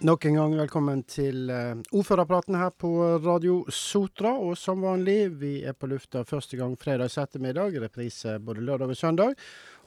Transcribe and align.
Nok 0.00 0.24
en 0.24 0.34
gang 0.38 0.54
velkommen 0.56 1.02
til 1.04 1.50
uh, 1.52 1.74
ordførerpraten 1.92 2.54
her 2.56 2.70
på 2.72 2.88
Radio 3.20 3.66
Sotra. 3.68 4.30
Og 4.32 4.54
som 4.56 4.80
vanlig, 4.80 5.26
vi 5.42 5.50
er 5.60 5.74
på 5.76 5.90
lufta 5.90 6.22
første 6.24 6.56
gang 6.56 6.72
fredags 6.80 7.18
ettermiddag. 7.20 7.76
Reprise 7.82 8.38
både 8.40 8.64
lørdag 8.64 8.94
og 8.94 8.96
søndag. 8.96 9.34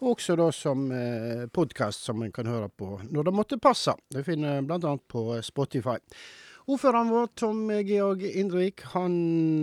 Og 0.04 0.12
også 0.12 0.36
da 0.38 0.52
som 0.54 0.84
eh, 0.94 1.48
podkast 1.50 2.06
som 2.06 2.22
en 2.22 2.34
kan 2.36 2.46
høre 2.46 2.68
på 2.70 3.00
når 3.10 3.26
det 3.26 3.34
måtte 3.34 3.58
passe. 3.58 3.96
Det 4.14 4.22
finner 4.28 4.62
bl.a. 4.62 4.94
på 5.10 5.40
Spotify. 5.42 5.98
Ordføreren 6.68 7.10
vår, 7.10 7.34
Tom 7.34 7.66
Georg 7.82 8.22
Indrevik, 8.22 8.86
han 8.94 9.18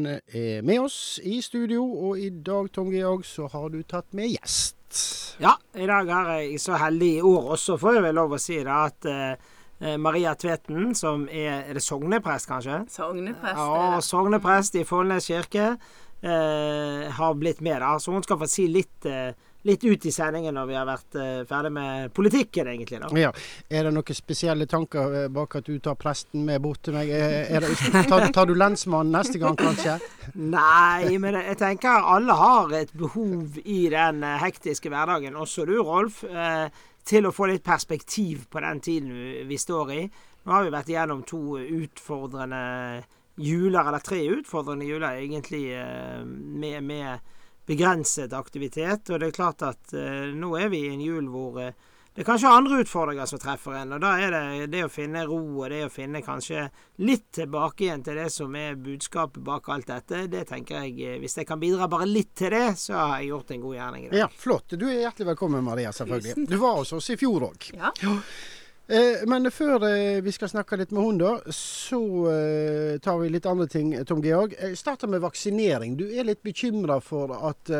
er 0.09 0.67
med 0.67 0.82
oss 0.82 1.21
i 1.23 1.39
studio. 1.46 1.85
Og 2.09 2.19
i 2.19 2.33
dag, 2.34 2.73
Tom 2.75 2.91
Georg, 2.91 3.23
så 3.28 3.47
har 3.55 3.70
du 3.70 3.84
tatt 3.87 4.11
med 4.19 4.34
gjest. 4.34 4.98
Ja, 5.39 5.55
i 5.78 5.87
dag 5.87 6.11
er 6.11 6.34
jeg 6.41 6.59
så 6.59 6.75
heldig 6.83 7.14
i 7.20 7.25
år 7.37 7.55
også, 7.55 7.78
får 7.78 8.01
jeg 8.01 8.06
vel 8.09 8.23
lov 8.25 8.34
å 8.34 8.42
si 8.42 8.59
det, 8.59 8.83
at 8.91 9.11
Eh, 9.14 9.56
Maria 9.80 10.34
Tveten, 10.37 10.95
som 10.95 11.23
er 11.33 11.65
Er 11.70 11.75
det 11.75 11.83
sogneprest, 11.83 12.48
kanskje? 12.51 12.83
Sogneprest. 12.93 13.57
Ja, 13.57 14.01
sogneprest 14.05 14.75
i 14.77 14.84
Follnes 14.84 15.30
kirke. 15.33 15.77
Eh, 16.23 17.11
har 17.11 17.34
blitt 17.34 17.61
med, 17.61 17.80
da. 17.80 17.98
Så 17.98 18.12
hun 18.12 18.23
skal 18.23 18.39
få 18.39 18.47
si 18.47 18.66
litt, 18.69 19.06
eh, 19.09 19.33
litt 19.65 19.84
ut 19.84 20.05
i 20.06 20.12
sendingen 20.12 20.53
når 20.53 20.66
vi 20.69 20.75
har 20.77 20.84
vært 20.84 21.16
eh, 21.16 21.39
ferdig 21.48 21.70
med 21.73 22.12
politikken, 22.12 22.69
egentlig. 22.69 23.01
da. 23.01 23.09
Ja. 23.16 23.30
Er 23.70 23.89
det 23.89 23.95
noen 23.97 24.19
spesielle 24.19 24.66
tanker 24.69 25.16
eh, 25.23 25.29
bak 25.33 25.56
at 25.56 25.65
du 25.65 25.79
tar 25.81 25.97
presten 25.97 26.45
med 26.45 26.61
bort 26.61 26.83
til 26.84 26.98
meg? 26.98 27.09
Er 27.09 27.65
det, 27.65 27.73
tar, 28.11 28.28
tar, 28.37 28.51
du 28.51 28.53
lensmannen 28.53 29.17
neste 29.17 29.41
gang, 29.41 29.56
kanskje? 29.56 29.97
Nei, 30.37 31.17
men 31.25 31.41
jeg 31.41 31.56
tenker 31.62 32.05
alle 32.12 32.37
har 32.37 32.77
et 32.83 32.92
behov 32.92 33.56
i 33.65 33.87
den 33.89 34.20
eh, 34.20 34.36
hektiske 34.45 34.92
hverdagen. 34.92 35.41
Også 35.41 35.64
du, 35.64 35.78
Rolf. 35.81 36.20
Eh, 36.28 36.69
til 37.11 37.27
å 37.27 37.33
få 37.34 37.48
litt 37.50 37.64
perspektiv 37.66 38.47
på 38.50 38.62
den 38.62 38.80
tiden 38.84 39.48
vi 39.48 39.58
står 39.58 39.92
i. 39.97 40.03
Nå 40.44 40.55
har 40.55 40.64
vi 40.64 40.72
vært 40.72 40.92
igjennom 40.92 41.25
to 41.27 41.58
utfordrende 41.58 42.61
juler, 43.41 43.83
eller 43.83 44.05
tre 44.05 44.20
utfordrende 44.36 44.86
juler 44.89 45.19
egentlig, 45.19 45.64
eh, 45.75 46.22
med, 46.25 46.84
med 46.84 47.36
begrenset 47.67 48.33
aktivitet. 48.36 49.11
Og 49.11 49.20
det 49.20 49.30
er 49.30 49.36
klart 49.36 49.62
at 49.67 49.94
uh, 49.94 50.30
nå 50.34 50.55
er 50.58 50.70
vi 50.72 50.84
i 50.86 50.92
en 50.94 51.02
jul 51.05 51.28
hvor 51.30 51.61
uh, 51.61 51.75
det 52.21 52.25
er 52.27 52.33
kanskje 52.35 52.51
andre 52.53 52.79
utfordringer 52.83 53.29
som 53.31 53.41
treffer 53.41 53.79
en. 53.79 53.95
Og 53.97 54.01
da 54.03 54.11
er 54.21 54.35
det 54.35 54.67
det 54.75 54.83
å 54.85 54.91
finne 54.93 55.23
ro, 55.25 55.39
og 55.63 55.71
det 55.73 55.79
å 55.87 55.93
finne 55.93 56.21
kanskje 56.21 56.67
litt 57.01 57.31
tilbake 57.33 57.87
igjen 57.87 58.03
til 58.05 58.21
det 58.21 58.27
som 58.35 58.59
er 58.61 58.77
budskapet 58.77 59.41
bak 59.47 59.71
alt 59.73 59.89
dette. 59.89 60.27
Det 60.29 60.43
tenker 60.51 60.83
jeg 60.85 60.98
eh, 61.01 61.17
Hvis 61.23 61.39
jeg 61.41 61.48
kan 61.48 61.63
bidra 61.63 61.89
bare 61.89 62.05
litt 62.05 62.35
til 62.37 62.53
det, 62.53 62.75
så 62.77 62.98
har 62.98 63.15
jeg 63.23 63.31
gjort 63.31 63.55
en 63.57 63.65
god 63.65 63.79
gjerning 63.79 64.05
i 64.05 64.11
dag. 64.11 64.19
Ja, 64.21 64.29
flott. 64.37 64.77
Du 64.77 64.85
er 64.91 64.98
hjertelig 64.98 65.31
velkommen, 65.31 65.65
Maria, 65.65 65.95
selvfølgelig. 65.97 66.45
Du 66.45 66.59
var 66.61 66.77
hos 66.83 66.93
oss 66.98 67.09
i 67.09 67.17
fjor 67.23 67.48
òg. 67.48 67.71
Ja. 67.73 67.95
Eh, 68.91 69.20
men 69.27 69.46
før 69.55 69.84
eh, 69.86 70.19
vi 70.19 70.33
skal 70.34 70.48
snakke 70.50 70.74
litt 70.80 70.91
med 70.91 71.05
hun, 71.05 71.19
da, 71.20 71.36
så 71.55 72.00
eh, 72.27 72.96
tar 72.98 73.20
vi 73.20 73.28
litt 73.30 73.44
andre 73.46 73.69
ting, 73.70 73.92
Tom 74.06 74.19
Georg. 74.24 74.56
Jeg 74.58 74.78
starter 74.80 75.06
med 75.06 75.22
vaksinering. 75.22 75.94
Du 75.94 76.08
er 76.08 76.27
litt 76.27 76.41
bekymra 76.42 76.96
for 77.05 77.30
at 77.38 77.70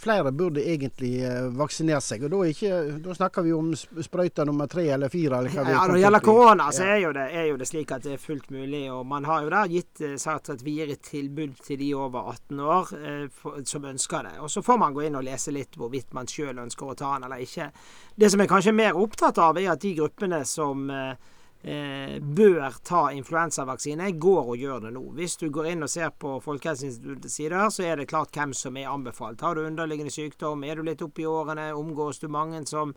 flere 0.00 0.32
burde 0.32 0.62
egentlig 0.64 1.20
vaksinere 1.58 2.00
seg. 2.00 2.24
og 2.24 2.32
Da, 2.32 2.40
ikke, 2.48 2.78
da 3.04 3.16
snakker 3.18 3.44
vi 3.44 3.52
om 3.52 3.72
sprøyta 3.76 4.46
nummer 4.48 4.70
tre 4.72 4.86
eller 4.94 5.12
fire. 5.12 5.42
Eller 5.42 5.52
hva 5.52 5.66
ja, 5.68 5.82
Når 5.82 5.98
det 5.98 6.04
gjelder 6.06 6.24
korona, 6.24 6.68
så 6.72 6.86
er 6.86 7.02
jo, 7.02 7.10
det, 7.16 7.26
er 7.28 7.48
jo, 7.50 7.58
det, 7.60 7.68
slik 7.68 7.92
at 7.92 8.06
det 8.06 8.16
er 8.16 8.22
fullt 8.22 8.48
mulig. 8.54 8.82
og 8.92 9.04
Man 9.10 9.28
har 9.28 9.44
jo 9.44 9.52
da 9.52 9.66
gitt 9.68 10.00
sagt 10.22 10.48
at 10.54 10.64
vi 10.64 10.78
gir 10.78 10.94
et 10.94 11.04
tilbud 11.04 11.60
til 11.66 11.80
de 11.82 11.90
over 11.98 12.32
18 12.32 12.64
år 12.78 12.94
for, 13.36 13.60
som 13.68 13.84
ønsker 13.92 14.30
det. 14.30 14.34
Og 14.40 14.50
Så 14.54 14.64
får 14.64 14.80
man 14.80 14.96
gå 14.96 15.04
inn 15.10 15.20
og 15.20 15.28
lese 15.28 15.52
litt 15.52 15.76
hvorvidt 15.76 16.16
man 16.16 16.30
sjøl 16.30 16.62
ønsker 16.64 16.88
å 16.88 16.96
ta 16.96 17.12
den 17.18 17.28
eller 17.28 17.44
ikke. 17.44 17.68
Det 18.16 18.32
som 18.32 18.40
jeg 18.40 18.48
kanskje 18.48 18.72
er 18.72 18.80
mer 18.80 18.98
opptatt 19.00 19.38
av, 19.40 19.60
er 19.60 19.72
at 19.72 19.84
de 19.84 19.94
gruppene 19.96 20.21
som 20.44 20.90
eh, 20.90 21.16
eh, 21.62 22.20
bør 22.20 22.74
ta 22.84 23.12
influensavaksine, 23.12 24.10
går 24.18 24.52
og 24.54 24.56
gjør 24.56 24.80
det 24.86 24.92
nå. 24.94 25.02
Hvis 25.16 25.36
du 25.36 25.48
går 25.50 25.72
inn 25.72 25.82
og 25.82 25.90
ser 25.90 26.10
på 26.10 26.38
Folkehelseinstituttets 26.44 27.34
sider, 27.34 27.68
så 27.70 27.82
er 27.86 27.96
det 27.96 28.08
klart 28.10 28.34
hvem 28.34 28.52
som 28.54 28.76
er 28.76 28.90
anbefalt. 28.90 29.40
Har 29.40 29.54
du 29.54 29.66
underliggende 29.66 30.12
sykdom, 30.12 30.64
er 30.64 30.76
du 30.76 30.82
litt 30.82 31.02
oppi 31.02 31.26
årene, 31.26 31.72
omgås 31.74 32.18
du 32.22 32.28
mange 32.28 32.64
som 32.66 32.94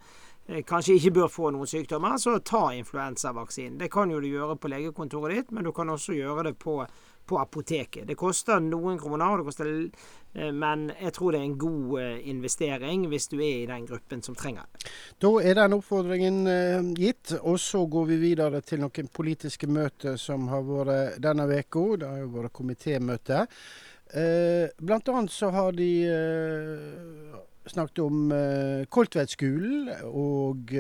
eh, 0.47 0.63
kanskje 0.63 1.00
ikke 1.00 1.16
bør 1.19 1.34
få 1.34 1.52
noen 1.56 1.69
sykdommer, 1.69 2.18
så 2.18 2.38
ta 2.40 2.68
influensavaksinen. 2.74 3.80
Det 3.81 3.92
kan 3.94 4.12
jo 4.12 4.22
du 4.22 4.30
gjøre 4.30 4.57
på 4.57 4.72
legekontoret 4.74 5.36
ditt, 5.36 5.52
men 5.56 5.66
du 5.66 5.74
kan 5.75 5.90
også 5.90 6.18
gjøre 6.18 6.50
det 6.50 6.57
på 6.62 6.81
på 7.25 7.40
apoteket. 7.40 8.06
Det 8.08 8.16
koster 8.19 8.62
noen 8.63 9.00
kroner, 9.02 9.44
koster, 9.46 9.69
eh, 10.34 10.52
men 10.53 10.88
jeg 11.00 11.13
tror 11.16 11.34
det 11.34 11.41
er 11.41 11.47
en 11.47 11.58
god 11.59 11.96
eh, 12.02 12.28
investering 12.30 13.08
hvis 13.12 13.28
du 13.31 13.38
er 13.40 13.63
i 13.63 13.69
den 13.69 13.88
gruppen 13.90 14.22
som 14.25 14.38
trenger 14.38 14.68
det. 14.69 14.91
Da 15.24 15.31
er 15.41 15.58
den 15.59 15.78
oppfordringen 15.78 16.46
eh, 16.52 16.91
gitt. 16.97 17.36
Og 17.41 17.59
så 17.62 17.86
går 17.90 18.12
vi 18.13 18.22
videre 18.22 18.62
til 18.62 18.84
noen 18.84 19.09
politiske 19.13 19.68
møter 19.68 20.19
som 20.22 20.47
har 20.52 20.63
vært 20.68 21.19
denne 21.24 21.47
uka. 21.50 21.86
Det 22.02 22.09
har 22.12 22.24
jo 22.24 22.31
vært 22.38 22.56
komitémøte. 22.56 23.46
Blant 24.86 25.09
annet 25.12 25.34
så 25.34 25.50
har 25.52 25.74
de 25.75 25.90
snakket 27.68 28.00
om 28.03 28.30
Koltvedtskolen 28.94 29.90
og 30.06 30.72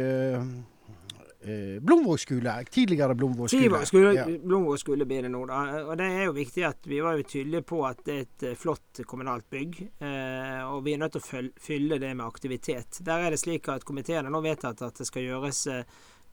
eh, 1.45 1.81
Blomvåg 1.81 2.19
skole. 2.19 2.55
Tidligere 2.71 3.15
Blomvåg 3.15 3.49
skole. 3.49 3.85
skole 3.85 4.13
ja. 4.13 4.25
Blomvåg 4.43 4.79
skole 4.79 5.05
blir 5.05 5.21
det 5.25 5.31
nå. 5.33 5.45
Da. 5.49 5.61
Og 5.85 5.93
det 5.99 6.09
er 6.09 6.25
jo 6.27 6.35
viktig 6.35 6.65
at 6.67 6.89
vi 6.89 6.99
var 7.05 7.19
jo 7.19 7.27
tydelige 7.27 7.67
på 7.69 7.83
at 7.87 8.03
det 8.05 8.15
er 8.15 8.25
et 8.25 8.47
eh, 8.49 8.57
flott 8.59 9.03
kommunalt 9.05 9.49
bygg. 9.49 9.79
Eh, 9.99 10.61
og 10.67 10.83
vi 10.85 10.95
er 10.95 11.01
nødt 11.03 11.17
til 11.17 11.23
å 11.23 11.45
fylle 11.67 12.01
det 12.01 12.11
med 12.15 12.25
aktivitet. 12.25 13.01
Der 13.05 13.25
er 13.25 13.35
det 13.35 13.41
slik 13.43 13.69
at 13.73 13.87
komiteen 13.87 14.25
har 14.25 14.33
nå 14.33 14.43
vedtatt 14.45 14.83
at 14.85 15.01
det 15.01 15.07
skal 15.09 15.27
gjøres 15.27 15.65
eh, 15.71 15.83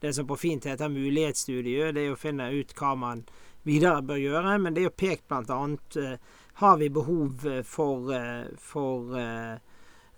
det 0.03 0.13
som 0.13 0.27
på 0.27 0.35
fint 0.35 0.65
heter 0.67 0.91
mulighetsstudie. 0.91 1.91
Det 1.95 2.07
er 2.07 2.15
å 2.15 2.19
finne 2.19 2.49
ut 2.51 2.73
hva 2.75 2.95
man 2.99 3.23
videre 3.63 4.01
bør 4.03 4.19
gjøre. 4.19 4.57
Men 4.59 4.75
det 4.75 4.83
er 4.83 4.89
jo 4.89 4.97
pekt 4.97 5.29
bl.a. 5.31 5.59
Eh, 6.01 6.41
har 6.63 6.77
vi 6.77 6.89
behov 6.93 7.47
for, 7.65 8.11
eh, 8.13 8.49
for 8.59 9.15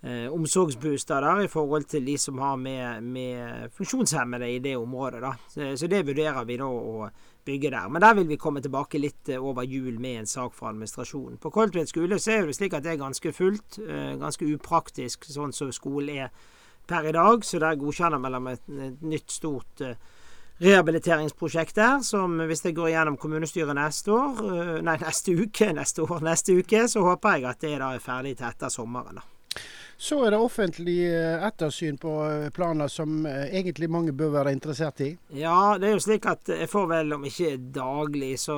eh, 0.06 0.28
omsorgsbosteder 0.34 1.44
i 1.44 1.52
forhold 1.52 1.88
til 1.90 2.06
de 2.06 2.18
som 2.22 2.40
har 2.44 2.56
med, 2.62 3.04
med 3.04 3.72
funksjonshemmede 3.76 4.50
i 4.54 4.60
det 4.64 4.76
området. 4.78 5.22
Da. 5.22 5.34
Så, 5.50 5.72
så, 5.78 5.90
det 5.92 6.06
vurderer 6.08 6.46
vi 6.46 6.58
da 6.62 6.70
å 6.70 7.10
bygge 7.46 7.72
der. 7.74 7.90
Men 7.90 8.02
der 8.02 8.18
vil 8.18 8.30
vi 8.30 8.40
komme 8.42 8.62
tilbake 8.62 9.02
litt 9.02 9.30
eh, 9.30 9.42
over 9.42 9.68
jul 9.68 10.00
med 10.00 10.24
en 10.24 10.30
sak 10.30 10.56
fra 10.58 10.72
administrasjonen. 10.74 11.40
På 11.42 11.54
Koltvedt 11.54 11.94
skole 11.94 12.20
så 12.22 12.38
er 12.38 12.50
det 12.50 12.58
slik 12.58 12.78
at 12.78 12.86
det 12.86 12.96
er 12.96 13.02
ganske 13.02 13.34
fullt, 13.36 13.80
eh, 13.86 14.14
ganske 14.22 14.50
upraktisk 14.56 15.28
sånn 15.30 15.56
som 15.56 15.74
skolen 15.76 16.26
er 16.26 16.54
per 16.88 17.10
i 17.10 17.16
dag. 17.16 17.46
Så 17.46 17.62
der 17.62 17.80
godkjenner 17.82 18.22
mellom 18.22 18.54
et, 18.54 18.70
et 18.70 19.02
nytt 19.06 19.34
stort 19.34 19.82
eh, 19.86 19.98
rehabiliteringsprosjekt 20.64 21.76
der, 21.76 22.00
som 22.00 22.38
hvis 22.48 22.64
det 22.64 22.76
går 22.78 22.94
gjennom 22.94 23.18
kommunestyret 23.20 23.76
neste 23.76 24.14
år, 24.16 24.44
eh, 24.46 24.76
nei, 24.86 24.98
neste 25.02 25.36
uke, 25.36 25.72
neste 25.76 26.06
år, 26.06 26.22
neste 26.24 26.56
uke, 26.56 26.86
så 26.92 27.04
håper 27.10 27.40
jeg 27.40 27.50
at 27.50 27.66
det 27.66 27.74
da 27.82 27.94
er 27.96 28.04
ferdig 28.04 28.38
til 28.40 28.48
etter 28.48 28.72
sommeren. 28.72 29.20
da. 29.20 29.32
Så 29.98 30.26
er 30.26 30.32
det 30.32 30.38
offentlig 30.38 30.98
eh, 31.08 31.44
ettersyn 31.48 31.98
på 31.98 32.12
eh, 32.28 32.50
planer 32.50 32.88
som 32.92 33.26
eh, 33.26 33.46
egentlig 33.56 33.88
mange 33.90 34.12
bør 34.12 34.34
være 34.34 34.52
interessert 34.52 35.00
i? 35.06 35.14
Ja, 35.40 35.78
det 35.80 35.88
er 35.88 35.96
jo 35.96 36.02
slik 36.04 36.28
at 36.28 36.52
jeg 36.52 36.68
får 36.68 36.90
vel, 36.90 37.14
om 37.16 37.24
ikke 37.24 37.54
daglig, 37.78 38.34
så 38.42 38.58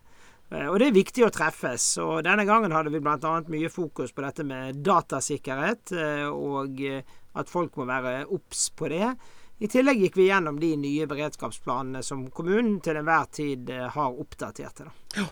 Eh, 0.49 0.67
og 0.67 0.79
det 0.79 0.89
er 0.89 0.95
viktig 0.95 1.25
å 1.27 1.31
treffes. 1.33 1.89
og 2.03 2.21
Denne 2.27 2.45
gangen 2.47 2.75
hadde 2.75 2.93
vi 2.93 3.01
bl.a. 3.03 3.33
mye 3.51 3.71
fokus 3.73 4.13
på 4.15 4.23
dette 4.25 4.45
med 4.47 4.81
datasikkerhet, 4.85 5.93
eh, 5.97 6.27
og 6.29 6.81
eh, 6.85 7.03
at 7.37 7.51
folk 7.51 7.77
må 7.77 7.87
være 7.89 8.25
obs 8.33 8.69
på 8.77 8.89
det. 8.93 9.11
I 9.57 9.69
tillegg 9.71 10.03
gikk 10.03 10.19
vi 10.19 10.27
gjennom 10.29 10.59
de 10.61 10.75
nye 10.77 11.07
beredskapsplanene 11.09 12.03
som 12.05 12.27
kommunen 12.29 12.77
til 12.85 12.99
enhver 12.99 13.25
tid 13.33 13.71
har 13.95 14.19
oppdatert. 14.21 14.83
Ja. 15.17 15.25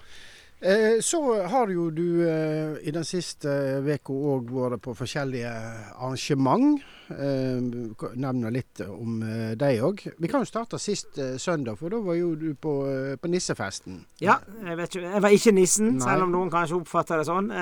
Eh, 0.65 1.00
så 1.01 1.44
har 1.47 1.69
jo 1.69 1.91
du 1.94 2.25
eh, 2.25 2.88
i 2.88 2.91
den 2.91 3.06
siste 3.06 3.51
uka 3.85 4.13
òg 4.13 4.50
vært 4.50 4.81
på 4.81 4.95
forskjellige 4.97 5.51
arrangement. 5.94 6.81
Eh, 7.13 7.59
nevner 8.17 8.56
litt 8.56 8.81
om 8.88 9.19
deg 9.62 9.83
òg. 9.85 10.01
Vi 10.17 10.31
kan 10.31 10.41
jo 10.41 10.50
starte 10.50 10.81
sist 10.81 11.19
søndag, 11.38 11.77
for 11.77 11.94
da 11.94 12.01
var 12.01 12.17
jo 12.17 12.33
du 12.33 12.47
på, 12.57 12.73
på 13.21 13.29
nissefesten. 13.29 14.01
Ja, 14.23 14.39
jeg 14.65 14.79
vet 14.81 14.97
ikke. 14.97 15.13
Jeg 15.13 15.25
var 15.27 15.38
ikke 15.38 15.53
nissen, 15.53 15.94
Nei. 16.00 16.03
selv 16.07 16.25
om 16.25 16.33
noen 16.33 16.50
kanskje 16.50 16.79
oppfatter 16.81 17.21
det 17.21 17.29
sånn. 17.29 17.53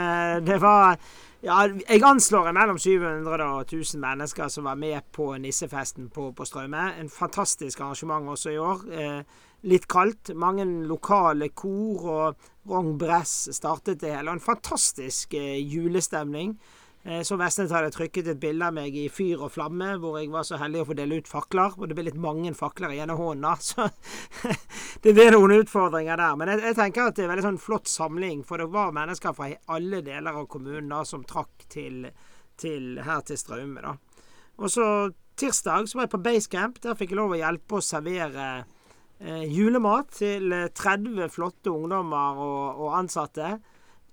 det 0.47 0.61
var 0.63 0.95
ja, 1.43 1.65
jeg 1.67 2.03
anslår 2.07 2.53
mellom 2.55 2.79
700 2.79 3.49
og 3.49 3.65
1000 3.67 3.99
mennesker 3.99 4.47
som 4.47 4.69
var 4.69 4.79
med 4.79 5.11
på 5.11 5.33
nissefesten 5.43 6.07
på, 6.07 6.31
på 6.31 6.47
Strømme. 6.47 6.93
En 7.01 7.11
fantastisk 7.11 7.83
arrangement 7.83 8.31
også 8.31 8.55
i 8.55 8.61
år. 8.63 8.87
Litt 9.63 9.87
kaldt. 9.87 10.33
Mange 10.35 10.65
lokale 10.87 11.49
kor 11.55 12.07
og 12.11 12.47
Rong 12.67 12.97
Bress 12.99 13.47
startet 13.55 14.01
det 14.03 14.11
hele. 14.11 14.33
En 14.35 14.43
fantastisk 14.43 15.33
eh, 15.39 15.59
julestemning. 15.59 16.57
Eh, 17.03 17.21
så 17.21 17.35
Vestnes 17.39 17.71
hadde 17.71 17.91
trykket 17.91 18.29
et 18.31 18.39
bilde 18.39 18.67
av 18.67 18.75
meg 18.75 18.95
i 18.95 19.09
fyr 19.11 19.41
og 19.43 19.51
flamme, 19.51 19.93
hvor 19.99 20.15
jeg 20.19 20.29
var 20.31 20.45
så 20.47 20.59
heldig 20.59 20.83
å 20.83 20.87
få 20.87 20.95
dele 20.99 21.19
ut 21.19 21.31
fakler. 21.31 21.75
Og 21.79 21.87
det 21.87 21.97
ble 21.97 22.05
litt 22.07 22.19
mange 22.19 22.53
fakler 22.55 22.95
i 22.95 23.01
ene 23.03 23.17
hånda, 23.19 23.55
så 23.69 23.89
det 25.03 25.15
ble 25.15 25.29
noen 25.31 25.57
utfordringer 25.61 26.19
der. 26.19 26.37
Men 26.39 26.53
jeg, 26.53 26.63
jeg, 26.69 26.79
tenker 26.79 27.07
at 27.07 27.17
det 27.17 27.25
er 27.25 27.29
en 27.29 27.33
veldig 27.35 27.47
sånn 27.49 27.63
flott 27.63 27.91
samling, 27.91 28.45
for 28.47 28.63
det 28.63 28.69
var 28.71 28.95
mennesker 28.95 29.35
fra 29.35 29.51
alle 29.75 30.03
deler 30.05 30.43
av 30.43 30.47
kommunen 30.51 30.91
da, 30.91 31.03
som 31.07 31.23
trakk 31.27 31.67
til, 31.71 32.07
til 32.59 32.99
her 33.03 33.23
til 33.27 33.39
Straume. 33.39 33.83
da. 33.83 33.95
Og 34.59 34.71
så 34.71 34.87
tirsdag 35.39 35.89
så 35.89 35.97
var 35.97 36.07
jeg 36.07 36.15
på 36.15 36.23
Basecamp. 36.23 36.79
Der 36.83 36.95
fikk 36.95 37.11
jeg 37.11 37.19
lov 37.19 37.35
å 37.35 37.39
hjelpe 37.39 37.79
å 37.79 37.83
servere 37.83 38.47
julemat 39.21 40.11
til 40.17 40.53
30 40.75 41.21
eh, 41.23 41.29
flotte 41.31 41.71
ungdommer 41.71 42.39
og, 42.39 42.79
og, 42.81 42.89
ansatte. 42.97 43.57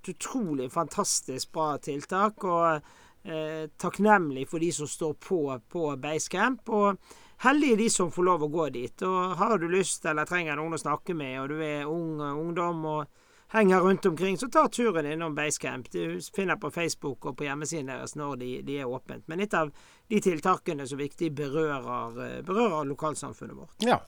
Et 0.01 0.13
utrolig 0.15 0.71
fantastisk 0.73 1.53
bra 1.53 1.77
tiltak. 1.83 2.45
Og 2.45 2.81
eh, 3.25 3.67
takknemlig 3.79 4.47
for 4.51 4.63
de 4.63 4.71
som 4.73 4.89
står 4.89 5.17
på 5.21 5.41
på 5.71 5.97
Basecamp. 5.97 6.69
Og 6.69 7.01
heldige 7.45 7.77
de 7.77 7.89
som 7.91 8.13
får 8.13 8.29
lov 8.29 8.45
å 8.47 8.53
gå 8.53 8.69
dit. 8.77 9.03
Og 9.03 9.37
har 9.41 9.59
du 9.59 9.69
lyst 9.69 10.07
eller 10.07 10.29
trenger 10.29 10.61
noen 10.61 10.77
å 10.77 10.83
snakke 10.85 11.17
med, 11.17 11.41
og 11.41 11.55
du 11.55 11.65
er 11.65 11.89
ung 11.89 12.21
ungdom 12.21 12.85
og 12.85 13.19
henger 13.53 13.81
rundt 13.81 14.07
omkring, 14.07 14.39
så 14.39 14.49
ta 14.49 14.69
turen 14.69 15.07
innom 15.07 15.35
Basecamp. 15.35 15.91
Du 15.91 16.21
finner 16.37 16.57
på 16.57 16.71
Facebook 16.71 17.27
og 17.27 17.37
på 17.37 17.45
hjemmesiden 17.45 17.91
deres 17.91 18.15
når 18.15 18.37
de, 18.37 18.51
de 18.63 18.77
er 18.79 18.87
åpent. 18.87 19.27
Men 19.27 19.41
et 19.43 19.55
av 19.55 19.73
de 20.11 20.21
tiltakene 20.23 20.87
som 20.87 20.99
viktig 20.99 21.33
berører, 21.35 22.21
eh, 22.27 22.37
berører 22.47 22.87
lokalsamfunnet 22.87 23.57
vårt. 23.57 23.75
Ja, 23.87 23.99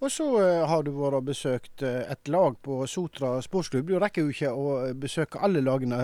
og 0.00 0.12
så 0.12 0.26
uh, 0.36 0.64
har 0.68 0.84
du 0.84 0.92
vært 0.96 1.18
og 1.20 1.26
besøkt 1.28 1.84
uh, 1.84 2.02
et 2.12 2.28
lag 2.28 2.56
på 2.64 2.82
Sotra 2.88 3.34
sportsklubb. 3.44 3.88
Du 3.88 3.96
rekker 4.00 4.26
jo 4.26 4.32
ikke 4.32 4.52
å 4.52 4.92
besøke 4.96 5.40
alle 5.40 5.64
lagene, 5.64 5.98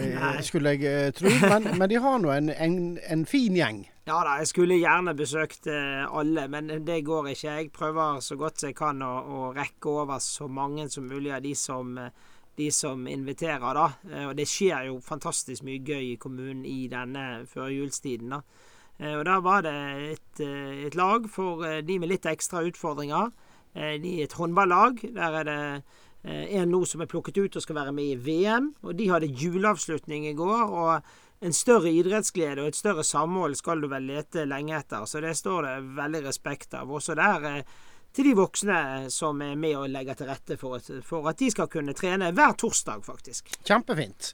skulle 0.48 0.76
jeg 0.76 1.16
tro. 1.16 1.32
Men, 1.44 1.70
men, 1.78 1.88
de 1.88 2.00
har 2.00 2.20
nå 2.20 2.32
en, 2.32 2.52
en, 2.52 2.78
en, 3.08 3.24
fin 3.28 3.56
gjeng. 3.56 3.84
Ja 4.04 4.20
da, 4.24 4.36
jeg 4.42 4.52
skulle 4.52 4.76
gjerne 4.76 5.16
besøkt 5.16 5.68
alle, 5.68 6.44
men 6.52 6.68
det 6.84 7.00
går 7.08 7.32
ikke. 7.32 7.56
Jeg 7.56 7.72
prøver 7.72 8.20
så 8.24 8.36
godt 8.36 8.66
jeg 8.68 8.76
kan 8.76 9.00
å, 9.04 9.12
å 9.24 9.50
rekke 9.56 9.96
over 10.04 10.20
så 10.20 10.48
mange 10.48 10.90
som 10.92 11.08
mulig 11.08 11.32
av 11.32 11.44
de 11.44 11.54
som 11.56 11.96
de 12.56 12.70
som 12.72 13.06
inviterer, 13.08 13.74
da. 13.74 13.88
Eh, 14.10 14.28
og 14.28 14.36
det 14.38 14.46
skjer 14.50 14.88
jo 14.88 15.00
fantastisk 15.04 15.64
mye 15.66 15.82
gøy 15.82 16.12
i 16.12 16.20
kommunen 16.20 16.64
i 16.68 16.86
denne 16.92 17.44
førjulstiden, 17.50 18.36
da. 18.36 18.40
Eh, 19.00 19.16
og 19.18 19.24
da 19.26 19.40
var 19.42 19.64
det 19.66 19.74
et, 20.12 20.40
eh, 20.44 20.86
et, 20.86 20.94
lag 20.94 21.28
for 21.30 21.64
de 21.82 21.98
med 21.98 22.12
litt 22.12 22.26
ekstra 22.30 22.62
utfordringer. 22.68 23.32
De 23.74 24.10
er 24.20 24.24
et 24.28 24.38
håndballag. 24.38 25.00
Der 25.02 25.34
er 25.40 25.44
det 25.44 25.82
en 26.24 26.70
nå 26.70 26.84
som 26.86 27.00
er 27.02 27.08
plukket 27.10 27.36
ut 27.42 27.56
og 27.56 27.62
skal 27.62 27.74
være 27.74 27.92
med 27.92 28.04
i 28.04 28.14
VM. 28.14 28.74
Og 28.84 28.94
de 28.96 29.08
hadde 29.10 29.26
juleavslutning 29.26 30.28
i 30.28 30.32
går. 30.32 30.70
og 30.70 31.02
en 31.40 31.52
større 31.52 31.90
idrettsglede 31.90 32.62
og 32.62 32.68
et 32.68 32.76
større 32.76 33.04
samhold 33.04 33.54
skal 33.54 33.80
du 33.80 33.88
vel 33.88 34.06
lete 34.06 34.46
lenge 34.46 34.78
etter. 34.78 35.04
Så 35.04 35.20
det 35.20 35.36
står 35.36 35.62
det 35.62 35.96
veldig 35.96 36.24
respekt 36.24 36.72
av. 36.74 36.88
Også 36.88 37.14
der 37.14 37.64
til 38.14 38.28
de 38.30 38.34
voksne 38.38 38.78
som 39.10 39.40
er 39.42 39.56
med 39.58 39.76
og 39.78 39.88
legger 39.90 40.18
til 40.18 40.30
rette 40.30 40.58
for 40.60 40.78
at, 40.78 40.90
for 41.06 41.26
at 41.30 41.40
de 41.40 41.50
skal 41.50 41.70
kunne 41.70 41.94
trene 41.98 42.30
hver 42.34 42.54
torsdag, 42.60 43.02
faktisk. 43.06 43.50
Kjempefint. 43.66 44.32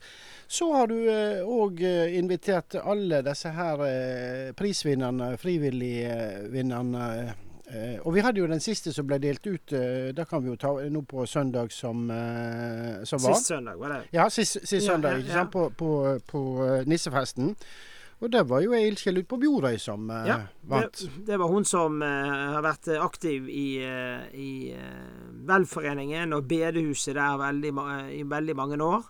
Så 0.51 0.67
har 0.75 0.91
du 0.91 0.97
òg 1.01 1.81
eh, 1.81 2.01
eh, 2.05 2.17
invitert 2.19 2.75
alle 2.81 3.21
disse 3.25 3.53
her 3.55 3.85
eh, 3.87 4.51
prisvinnerne, 4.57 5.33
frivilligvinnerne. 5.41 7.07
Eh, 7.71 7.97
og 8.03 8.13
vi 8.15 8.23
hadde 8.25 8.41
jo 8.41 8.49
den 8.51 8.59
siste 8.63 8.91
som 8.93 9.07
ble 9.07 9.17
delt 9.23 9.47
ut. 9.47 9.73
Eh, 9.73 10.11
det 10.15 10.27
kan 10.29 10.43
vi 10.43 10.51
jo 10.51 10.57
ta 10.59 10.73
nå 10.91 11.03
på 11.07 11.25
søndag 11.29 11.71
som, 11.71 12.03
eh, 12.11 13.03
som 13.07 13.21
var. 13.23 13.37
Sist 13.37 13.53
søndag, 13.53 13.79
var 13.79 13.95
det? 13.95 14.01
Ja, 14.11 14.29
sist, 14.29 14.59
sist 14.61 14.85
ja, 14.85 14.91
søndag. 14.91 15.23
ikke 15.23 15.37
sant? 15.39 15.51
På, 15.51 15.69
på, 15.69 16.19
på 16.27 16.43
nissefesten. 16.85 17.55
Og 18.21 18.29
det 18.29 18.43
var 18.45 18.61
jo 18.61 18.75
ei 18.77 18.85
ildsjel 18.85 19.17
ute 19.17 19.29
på 19.31 19.39
Bjorøy 19.41 19.79
som 19.81 20.05
uh, 20.11 20.21
ja, 20.29 20.37
vant. 20.69 20.99
Det, 21.01 21.23
det, 21.31 21.39
var 21.41 21.49
hun 21.49 21.65
som 21.65 21.97
uh, 22.05 22.53
har 22.53 22.61
vært 22.61 22.91
aktiv 23.01 23.47
i, 23.49 23.81
uh, 23.81 24.27
i 24.37 24.75
velforeningen 25.49 26.37
og 26.37 26.45
bedehuset 26.49 27.17
der 27.17 27.39
veldig, 27.41 27.73
i 28.13 28.21
veldig 28.29 28.55
mange 28.57 28.77
år. 28.81 29.09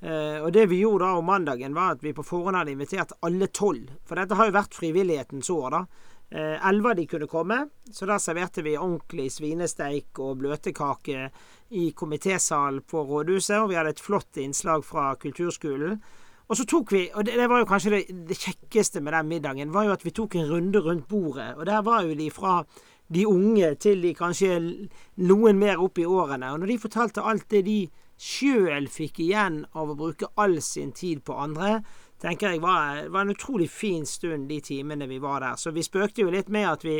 og 0.00 0.52
det 0.52 0.62
vi 0.70 0.78
gjorde 0.80 1.04
da 1.04 1.16
om 1.18 1.26
mandagen, 1.28 1.74
var 1.76 1.92
at 1.92 2.04
vi 2.04 2.14
på 2.16 2.24
forhånd 2.24 2.56
hadde 2.56 2.72
invitert 2.72 3.12
alle 3.20 3.48
tolv. 3.52 3.90
For 4.08 4.16
dette 4.16 4.36
har 4.36 4.48
jo 4.48 4.54
vært 4.56 4.76
frivillighetens 4.76 5.50
år, 5.52 5.74
da. 5.74 5.80
Elleve 6.70 6.94
de 6.96 7.04
kunne 7.10 7.28
komme, 7.28 7.58
så 7.92 8.08
da 8.08 8.16
serverte 8.16 8.64
vi 8.64 8.78
ordentlig 8.78 9.28
svinesteik 9.34 10.20
og 10.24 10.38
bløtkake 10.40 11.26
i 11.76 11.90
komitésalen 11.92 12.80
på 12.88 13.04
rådhuset. 13.08 13.58
Og 13.58 13.68
vi 13.72 13.76
hadde 13.76 13.92
et 13.92 14.00
flott 14.00 14.40
innslag 14.40 14.86
fra 14.88 15.10
kulturskolen. 15.20 16.00
Og 16.50 16.58
så 16.58 16.66
tok 16.66 16.90
vi, 16.92 17.04
og 17.14 17.26
det, 17.26 17.36
det 17.38 17.46
var 17.46 17.62
jo 17.62 17.68
kanskje 17.70 17.92
det, 17.94 18.14
det, 18.26 18.36
kjekkeste 18.42 19.00
med 19.06 19.14
den 19.14 19.28
middagen, 19.30 19.74
var 19.74 19.86
jo 19.86 19.94
at 19.94 20.02
vi 20.02 20.10
tok 20.10 20.34
en 20.34 20.48
runde 20.50 20.82
rundt 20.82 21.06
bordet. 21.08 21.52
Og 21.56 21.66
der 21.68 21.84
var 21.86 22.02
jo 22.02 22.16
de 22.18 22.26
fra 22.34 22.64
de 23.14 23.26
unge 23.26 23.74
til 23.82 24.02
de 24.02 24.10
kanskje 24.18 24.56
noen 25.22 25.58
mer 25.58 25.82
opp 25.82 25.98
i 25.98 26.06
årene. 26.06 26.50
Og 26.50 26.62
når 26.62 26.72
de 26.72 26.82
fortalte 26.82 27.22
alt 27.22 27.46
det 27.54 27.62
de 27.66 27.80
sjøl 28.20 28.90
fikk 28.90 29.22
igjen 29.22 29.62
av 29.78 29.92
å 29.92 29.96
bruke 29.98 30.28
all 30.42 30.58
sin 30.62 30.90
tid 30.92 31.22
på 31.26 31.38
andre, 31.38 31.78
tenker 32.20 32.52
jeg 32.52 32.60
var, 32.60 33.06
var 33.08 33.24
en 33.24 33.32
utrolig 33.32 33.70
fin 33.72 34.02
stund 34.06 34.50
de 34.50 34.58
timene 34.60 35.08
vi 35.08 35.20
var 35.22 35.40
der. 35.40 35.56
Så 35.56 35.72
vi 35.72 35.86
spøkte 35.86 36.26
jo 36.26 36.34
litt 36.34 36.50
med 36.52 36.66
at 36.68 36.84
vi 36.84 36.98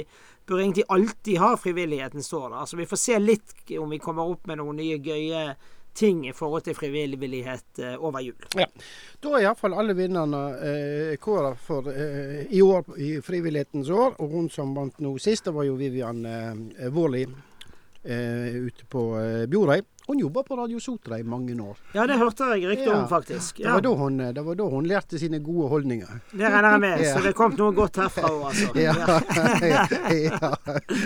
bør 0.49 0.62
egentlig 0.62 0.87
alltid 0.88 1.42
ha 1.42 1.52
frivilligheten 1.61 2.25
står 2.25 2.49
der. 2.54 2.71
Så 2.71 2.78
vi 2.78 2.88
får 2.88 3.02
se 3.02 3.19
litt 3.21 3.75
om 3.83 3.90
vi 3.90 4.00
kommer 4.00 4.30
opp 4.30 4.47
med 4.49 4.62
noen 4.62 4.80
nye 4.80 5.02
gøye 5.02 5.45
ting 5.95 6.29
i 6.29 6.33
forhold 6.33 6.65
til 6.67 6.77
frivillighet 6.79 7.79
eh, 7.83 7.97
over 7.99 8.23
jul. 8.25 8.49
Ja. 8.59 8.67
Da 9.21 9.35
er 9.37 9.47
iallfall 9.47 9.77
alle 9.79 9.97
vinnerne 9.99 10.43
eh, 10.65 11.15
kåra 11.21 11.53
for 11.59 11.91
eh, 11.93 12.47
i 12.51 12.63
år 12.63 12.97
i 12.99 13.13
frivillighetens 13.25 13.91
år. 13.91 14.17
Og 14.23 14.37
hun 14.37 14.51
som 14.53 14.75
vant 14.77 15.01
nå 15.03 15.17
sist, 15.19 15.49
det 15.49 15.55
var 15.57 15.69
jo 15.69 15.79
Vivian 15.81 16.25
eh, 16.27 16.89
Vårli 16.95 17.25
eh, 17.27 18.61
ute 18.67 18.87
på 18.91 19.07
eh, 19.21 19.47
Bjorøy. 19.51 19.83
Hun 20.11 20.19
jobba 20.19 20.43
på 20.43 20.57
Radio 20.57 20.81
Sotra 20.83 21.19
i 21.19 21.23
mange 21.23 21.55
år. 21.62 21.76
Ja, 21.95 22.02
det 22.07 22.17
hørte 22.19 22.49
jeg 22.59 22.81
ja. 22.83 22.97
om, 22.97 23.05
faktisk. 23.09 23.61
Ja. 23.61 23.76
Det, 23.79 23.88
var 23.88 24.00
hun, 24.00 24.17
det, 24.19 24.43
var 24.43 24.57
da 24.59 24.64
hun, 24.73 24.88
lærte 24.90 25.21
sine 25.23 25.38
gode 25.38 25.69
holdninger. 25.71 26.17
Det 26.33 26.50
regner 26.50 26.73
jeg 26.73 26.81
med, 26.83 27.05
så 27.07 27.23
det 27.23 27.31
kom 27.38 27.55
noe 27.55 27.71
godt 27.76 28.00
herfra 28.02 28.26
òg, 28.26 28.49
altså. 28.49 28.73
Ja. 28.81 28.97
ja. 30.26 30.50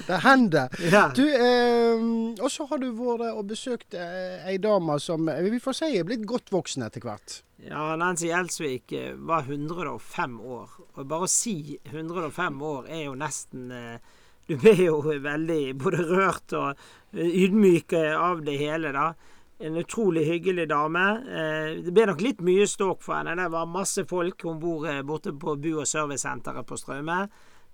Det 0.08 0.23
hender. 0.25 0.73
Du, 1.12 1.20
eh, 1.28 2.06
og 2.40 2.49
så 2.49 2.64
har 2.70 2.80
du 2.80 2.88
vært 2.96 3.26
og 3.34 3.44
besøkt 3.52 3.92
eh, 3.92 4.40
ei 4.49 4.56
dame 4.56 4.96
som 5.04 5.28
eh, 5.28 5.44
vi 5.52 5.61
får 5.61 5.82
si 5.82 5.92
er 6.00 6.08
blitt 6.08 6.25
godt 6.25 6.49
voksen 6.54 6.88
etter 6.88 7.04
hvert. 7.04 7.42
Ja, 7.61 7.90
Nancy 8.00 8.32
Gjelsvik 8.32 8.96
eh, 8.96 9.12
var 9.20 9.44
105 9.44 10.40
år. 10.40 10.78
Og 10.94 11.04
bare 11.04 11.28
å 11.28 11.34
si 11.34 11.76
105 11.92 12.68
år 12.73 12.88
er 12.88 13.04
jo 13.11 13.18
nesten 13.20 13.68
eh, 13.68 14.14
Du 14.48 14.58
blir 14.60 14.76
jo 14.76 14.98
veldig 15.00 15.62
både 15.80 16.02
rørt 16.04 16.52
og 16.52 16.82
ydmyk 17.16 17.94
av 17.96 18.42
det 18.44 18.58
hele, 18.60 18.90
da. 18.92 19.14
en 19.58 19.76
utrolig 19.80 20.26
hyggelig 20.26 20.68
dame. 20.68 21.04
Eh, 21.24 21.80
det 21.86 21.94
ble 21.94 22.04
nok 22.10 22.20
litt 22.20 22.42
mye 22.44 22.66
ståk 22.68 23.00
for 23.06 23.16
henne. 23.16 23.38
Det 23.38 23.48
var 23.54 23.70
masse 23.70 24.04
folk. 24.04 24.44
Hun 24.44 24.60
bor 24.60 24.84
eh, 24.90 25.00
borte 25.06 25.32
på 25.32 25.56
bu- 25.56 25.78
og 25.80 25.88
servicesenteret 25.88 26.66
på 26.68 26.76
Straume. 26.76 27.24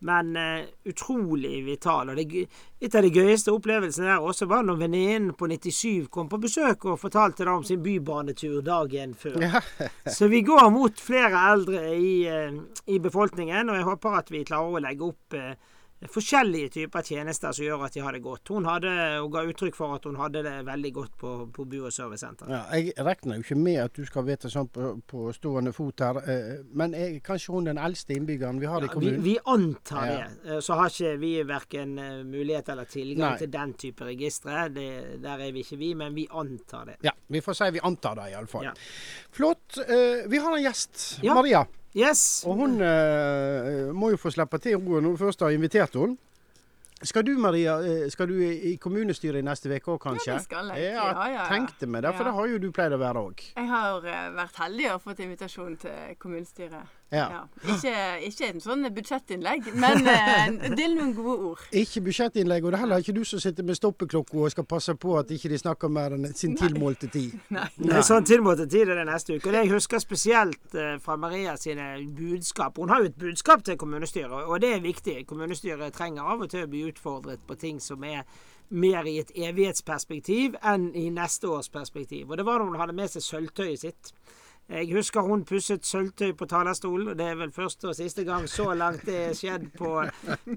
Men 0.01 0.31
uh, 0.33 0.63
utrolig 0.89 1.59
vital. 1.67 2.09
Og 2.09 2.17
det, 2.17 2.47
et 2.81 2.95
av 2.97 3.05
de 3.05 3.11
gøyeste 3.13 3.53
opplevelsene 3.53 4.07
der 4.09 4.23
også 4.25 4.47
var 4.49 4.63
når 4.65 4.79
venninnen 4.81 5.35
på 5.37 5.45
97 5.51 6.07
kom 6.09 6.31
på 6.31 6.39
besøk 6.41 6.87
og 6.89 7.03
fortalte 7.03 7.45
da 7.45 7.59
om 7.59 7.67
sin 7.69 7.83
bybanetur 7.85 8.63
dagen 8.65 9.13
før. 9.13 9.59
Så 10.17 10.31
vi 10.33 10.41
går 10.47 10.71
mot 10.73 11.03
flere 11.05 11.43
eldre 11.51 11.83
i, 11.93 12.15
i 12.89 12.97
befolkningen, 12.97 13.69
og 13.69 13.77
jeg 13.77 13.89
håper 13.91 14.17
at 14.23 14.33
vi 14.33 14.41
klarer 14.49 14.79
å 14.79 14.83
legge 14.87 15.11
opp 15.11 15.37
forskjellige 16.09 16.69
typer 16.73 17.03
tjenester 17.05 17.53
som 17.53 17.65
gjør 17.67 17.83
at 17.85 17.93
de 17.93 18.01
har 18.01 18.13
det 18.17 18.23
godt. 18.25 18.49
Hun 18.49 18.65
hadde, 18.65 18.89
hun 19.21 19.31
ga 19.35 19.43
uttrykk 19.51 19.75
for 19.77 19.93
at 19.99 20.05
hun 20.09 20.17
hadde 20.17 20.41
det 20.47 20.55
veldig 20.65 20.93
godt 20.97 21.17
på, 21.21 21.33
på 21.53 21.65
bu- 21.69 21.83
og 21.85 21.93
servicesenteret. 21.93 22.49
Ja, 22.55 22.61
jeg 22.79 22.95
regner 23.05 23.37
jo 23.37 23.45
ikke 23.45 23.59
med 23.61 23.77
at 23.83 23.93
du 23.99 24.07
skal 24.09 24.25
vite 24.25 24.49
sånn 24.49 24.71
på, 24.73 24.95
på 25.11 25.27
stående 25.37 25.75
fot 25.77 26.01
her, 26.01 26.21
eh, 26.25 26.63
men 26.73 26.95
er 26.97 27.19
kanskje 27.27 27.53
hun 27.53 27.69
den 27.69 27.77
eldste 27.79 28.17
innbyggeren 28.17 28.61
vi 28.63 28.71
har 28.71 28.81
i 28.81 28.89
Ja, 28.89 28.89
vi, 28.89 28.95
kommunen? 28.95 29.23
vi 29.27 29.37
antar 29.45 30.07
Ja. 30.07 30.15
det. 30.17 30.55
Eh, 30.55 30.61
Så 30.61 30.75
har 30.81 30.89
ikke 30.89 31.17
vi 31.21 31.33
verken 31.45 31.99
eh, 31.99 32.23
mulighet 32.25 32.69
eller 32.73 32.85
tilgang 32.85 33.33
Nei. 33.35 33.39
til 33.39 33.51
den 33.51 33.75
type 33.75 34.05
registre. 34.09 34.69
Det, 34.73 34.89
der 35.23 35.39
er 35.49 35.53
vi 35.53 35.61
ikke 35.67 35.77
vi, 35.79 35.93
men 35.95 36.15
vi 36.15 36.27
antar 36.31 36.87
det. 36.87 36.97
Ja, 37.05 37.13
vi 37.29 37.41
får 37.45 37.53
si 37.61 37.71
vi 37.77 37.81
antar 37.85 38.15
det 38.17 38.31
iallfall. 38.33 38.65
Ja. 38.65 38.73
Flott. 39.33 39.77
Vi 40.31 40.39
har 40.39 40.57
en 40.57 40.63
gjest. 40.65 41.21
Ja. 41.23 41.35
Maria. 41.35 41.67
Yes! 41.97 42.45
Og 42.47 42.55
hun 42.61 42.77
eh, 42.81 43.89
må 43.97 44.13
jo 44.13 44.19
få 44.21 44.31
slippe 44.31 44.61
til 44.63 44.77
roen 44.79 45.03
når 45.09 45.17
du 45.17 45.23
først 45.25 45.41
har 45.43 45.51
invitert 45.55 45.97
henne. 45.99 46.17
Skal 47.03 47.25
du 47.25 47.33
Maria, 47.41 47.79
eh, 47.81 48.11
skal 48.13 48.29
du 48.29 48.35
i 48.45 48.75
kommunestyret 48.77 49.41
i 49.41 49.47
neste 49.47 49.71
uke 49.73 49.95
òg, 49.95 49.99
kanskje? 50.05 50.35
Ja, 50.35 50.37
det 50.37 50.45
skal 50.45 50.69
jeg. 50.77 50.93
Ja, 50.93 51.07
Ja, 51.09 51.29
ja, 51.33 51.47
tenkte 51.49 51.87
meg 51.89 52.03
det, 52.05 52.13
for 52.15 52.25
Ja. 52.25 52.29
det 52.31 52.35
har 52.37 52.47
jo 52.53 52.59
du 52.59 52.71
pleid 52.77 52.93
å 52.93 52.99
være 53.01 53.23
òg. 53.25 53.41
Jeg 53.57 53.69
har 53.73 54.05
eh, 54.05 54.31
vært 54.37 54.57
heldig 54.61 54.91
og 54.95 55.01
fått 55.03 55.23
invitasjon 55.25 55.77
til 55.81 56.17
kommunestyret. 56.21 56.85
Ja. 57.11 57.43
Ikke, 57.67 57.93
ikke 58.23 58.49
en 58.53 58.63
sånn 58.63 58.87
budsjettinnlegg, 58.95 59.71
men 59.83 60.07
eh, 60.07 60.69
del 60.79 60.95
noen 60.95 61.11
gode 61.17 61.37
ord. 61.49 61.65
Ikke 61.75 62.03
budsjettinnlegg, 62.07 62.63
og 62.63 62.71
det 62.71 62.79
er 62.79 62.85
heller 62.85 63.03
ikke 63.03 63.15
du 63.17 63.25
som 63.27 63.43
sitter 63.43 63.67
med 63.67 63.79
stoppeklokka 63.79 64.39
og 64.39 64.53
skal 64.55 64.67
passe 64.71 64.95
på 65.01 65.17
at 65.19 65.33
ikke 65.35 65.51
de 65.51 65.59
snakker 65.59 65.91
mer 65.91 66.15
enn 66.15 66.29
sin 66.39 66.55
tilmålte 66.59 67.11
tid. 67.11 67.35
Nei. 67.57 67.67
Nei. 67.81 67.89
Nei. 67.97 68.05
sånn 68.07 68.29
tilmålte 68.29 68.69
tid 68.71 68.93
er 68.93 69.03
det 69.03 69.09
neste 69.11 69.35
uke. 69.35 69.49
Og 69.49 69.57
det 69.57 69.65
jeg 69.65 69.73
husker 69.75 70.05
spesielt 70.05 70.79
eh, 70.79 70.95
fra 71.03 71.19
Maria 71.21 71.57
sine 71.61 71.93
budskap 72.17 72.79
Hun 72.79 72.93
har 72.93 73.03
jo 73.03 73.11
et 73.11 73.19
budskap 73.19 73.65
til 73.67 73.79
kommunestyret, 73.81 74.47
og 74.47 74.63
det 74.63 74.77
er 74.77 74.87
viktig. 74.87 75.19
Kommunestyret 75.31 75.97
trenger 75.97 76.31
av 76.31 76.47
og 76.47 76.53
til 76.55 76.65
å 76.67 76.71
bli 76.71 76.87
utfordret 76.93 77.43
på 77.47 77.59
ting 77.59 77.83
som 77.83 78.07
er 78.07 78.23
mer 78.71 79.07
i 79.11 79.17
et 79.19 79.33
evighetsperspektiv 79.35 80.55
enn 80.63 80.93
i 80.95 81.09
neste 81.11 81.51
års 81.51 81.71
perspektiv. 81.75 82.31
Og 82.31 82.39
det 82.39 82.47
var 82.47 82.63
da 82.63 82.69
hun 82.69 82.79
hadde 82.79 82.95
med 82.95 83.11
seg 83.11 83.27
sølvtøyet 83.27 83.83
sitt. 83.83 84.13
Jeg 84.71 84.93
husker 84.95 85.27
hun 85.27 85.43
pusset 85.45 85.83
sølvtøy 85.87 86.33
på 86.39 86.47
talerstolen, 86.47 87.09
og 87.11 87.19
det 87.19 87.27
er 87.27 87.39
vel 87.41 87.51
første 87.51 87.89
og 87.91 87.97
siste 87.99 88.23
gang 88.25 88.47
så 88.49 88.69
langt 88.79 89.03
det 89.09 89.17
er 89.25 89.35
skjedd 89.35 89.67
på, 89.75 89.97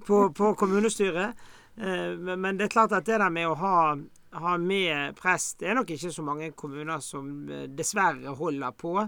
på, 0.05 0.19
på 0.37 0.51
kommunestyret. 0.59 1.33
Eh, 1.77 2.13
Men 2.37 2.59
det 2.59 2.67
er 2.67 2.75
klart 2.75 2.93
at 2.93 3.07
det 3.09 3.17
der 3.17 3.33
med 3.33 3.49
å 3.49 3.55
ha, 3.57 3.95
ha 4.37 4.57
med 4.61 5.15
prest 5.17 5.59
Det 5.63 5.71
er 5.71 5.79
nok 5.79 5.89
ikke 5.95 6.11
så 6.13 6.25
mange 6.25 6.51
kommuner 6.53 7.01
som 7.01 7.49
eh, 7.49 7.65
dessverre 7.73 8.35
holder 8.37 8.75
på. 8.77 8.99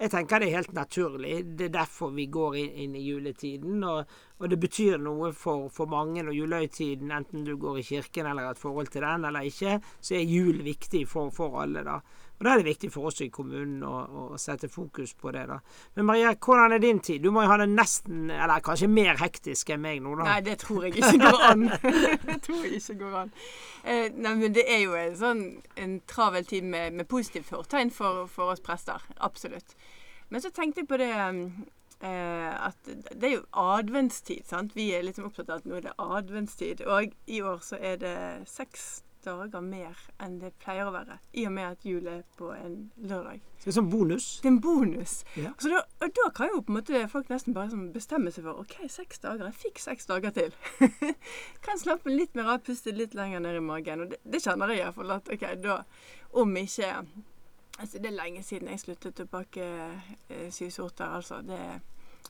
Jeg 0.00 0.10
tenker 0.10 0.40
det 0.40 0.48
er 0.48 0.56
helt 0.56 0.72
naturlig. 0.74 1.34
Det 1.54 1.68
er 1.68 1.76
derfor 1.76 2.10
vi 2.16 2.24
går 2.26 2.56
inn 2.58 2.96
i 2.98 3.04
juletiden. 3.04 3.84
Og, 3.84 4.16
og 4.40 4.50
det 4.50 4.58
betyr 4.64 4.96
noe 4.98 5.30
for, 5.36 5.68
for 5.70 5.86
mange 5.92 6.24
når 6.24 6.34
julehøytiden, 6.34 7.12
enten 7.14 7.44
du 7.46 7.54
går 7.60 7.78
i 7.78 7.86
kirken 7.92 8.26
eller 8.26 8.48
har 8.48 8.56
et 8.56 8.64
forhold 8.64 8.90
til 8.90 9.04
den 9.06 9.28
eller 9.28 9.46
ikke, 9.46 9.76
så 10.00 10.16
er 10.16 10.24
jul 10.26 10.64
viktig 10.66 11.04
for, 11.08 11.30
for 11.36 11.60
alle. 11.62 11.84
da. 11.86 12.00
Og 12.44 12.48
da 12.50 12.58
er 12.58 12.60
det 12.60 12.74
viktig 12.74 12.90
for 12.92 13.08
oss 13.08 13.22
i 13.24 13.30
kommunen 13.32 13.80
å, 13.88 13.90
å 14.04 14.36
sette 14.36 14.68
fokus 14.68 15.14
på 15.16 15.30
det. 15.32 15.46
da. 15.48 15.56
Men 15.96 16.04
Maria, 16.10 16.34
hvordan 16.36 16.74
er 16.76 16.82
din 16.82 16.98
tid? 17.00 17.22
Du 17.24 17.30
må 17.32 17.40
jo 17.40 17.48
ha 17.48 17.56
det 17.62 17.70
nesten, 17.72 18.26
eller 18.28 18.60
kanskje 18.60 18.90
mer 18.92 19.16
hektisk 19.16 19.72
enn 19.72 19.80
meg 19.80 20.02
nå, 20.04 20.12
da. 20.18 20.26
Nei, 20.28 20.42
det 20.44 20.58
tror 20.60 20.84
jeg 20.84 20.98
ikke 20.98 21.22
går 21.22 21.44
an. 21.48 21.62
det 22.28 22.36
tror 22.44 22.66
jeg 22.66 22.82
ikke 22.82 22.98
går 23.00 23.16
an. 23.22 23.32
Eh, 23.80 24.10
nei, 24.12 24.34
men 24.42 24.52
det 24.58 24.66
er 24.68 24.82
jo 24.82 24.92
en 25.00 25.16
sånn 25.22 25.40
en 25.80 25.94
travel 26.10 26.44
tid 26.50 26.68
med, 26.68 27.00
med 27.00 27.08
positivt 27.08 27.48
fortegn 27.48 27.94
for, 27.96 28.26
for 28.28 28.52
oss 28.52 28.60
prester. 28.60 29.00
Absolutt. 29.24 29.72
Men 30.28 30.44
så 30.44 30.52
tenkte 30.52 30.84
jeg 30.84 30.90
på 30.92 31.00
det 31.00 31.08
eh, 31.16 32.52
at 32.68 32.92
det 33.08 33.30
er 33.30 33.34
jo 33.38 33.46
adventstid, 33.64 34.44
sant. 34.52 34.76
Vi 34.76 34.90
er 34.92 35.08
liksom 35.08 35.32
opptatt 35.32 35.48
av 35.48 35.64
at 35.64 35.72
nå 35.72 35.80
er 35.80 35.88
det 35.88 35.96
adventstid. 35.96 36.84
Og 36.84 37.16
i 37.24 37.40
år 37.40 37.64
så 37.64 37.80
er 37.80 38.04
det 38.04 38.16
seks 38.52 38.98
dager 39.24 39.64
mer 39.64 39.98
enn 40.22 40.38
det 40.42 40.52
pleier 40.62 40.88
å 40.88 40.94
være. 40.94 41.18
I 41.32 41.46
og 41.48 41.54
med 41.56 41.66
at 41.68 41.86
jul 41.88 42.06
er 42.10 42.22
på 42.38 42.50
en 42.54 42.76
lørdag. 42.96 43.42
Så 43.58 43.66
det 43.66 43.72
er 43.72 43.76
sånn 43.78 43.90
bonus. 43.92 44.28
Det 44.42 44.50
er 44.50 44.54
en 44.54 44.60
bonus. 44.64 45.16
Ja. 45.40 45.52
Så 45.60 45.72
da, 45.72 45.82
og 46.04 46.16
da 46.18 46.26
kan 46.36 46.52
jo 46.52 46.62
på 46.62 46.74
en 46.74 46.78
måte 46.78 47.04
folk 47.12 47.30
nesten 47.32 47.56
bare 47.56 47.72
sånn 47.72 47.90
bestemme 47.94 48.32
seg 48.34 48.46
for 48.46 48.64
OK, 48.64 48.76
seks 48.92 49.22
dager. 49.24 49.48
Jeg 49.50 49.60
fikk 49.62 49.82
seks 49.82 50.10
dager 50.10 50.34
til. 50.36 50.56
kan 51.66 51.80
slappe 51.80 52.12
litt 52.12 52.36
mer 52.38 52.54
av, 52.56 52.64
puste 52.66 52.94
litt 52.94 53.16
lenger 53.18 53.44
ned 53.44 53.60
i 53.60 53.64
magen. 53.64 54.04
Og 54.04 54.12
det, 54.14 54.20
det 54.24 54.42
kjenner 54.44 54.74
jeg 54.74 54.84
iallfall 54.84 55.16
at 55.18 55.32
OK, 55.32 55.48
da 55.64 55.82
Om 56.34 56.56
ikke 56.64 56.96
Altså, 57.74 57.98
det 57.98 58.06
er 58.06 58.14
lenge 58.14 58.42
siden 58.46 58.68
jeg 58.70 58.78
sluttet 58.78 59.18
å 59.24 59.26
bake 59.26 59.64
eh, 59.66 60.50
syvsorter, 60.54 61.10
altså. 61.16 61.40
Det, 61.42 61.58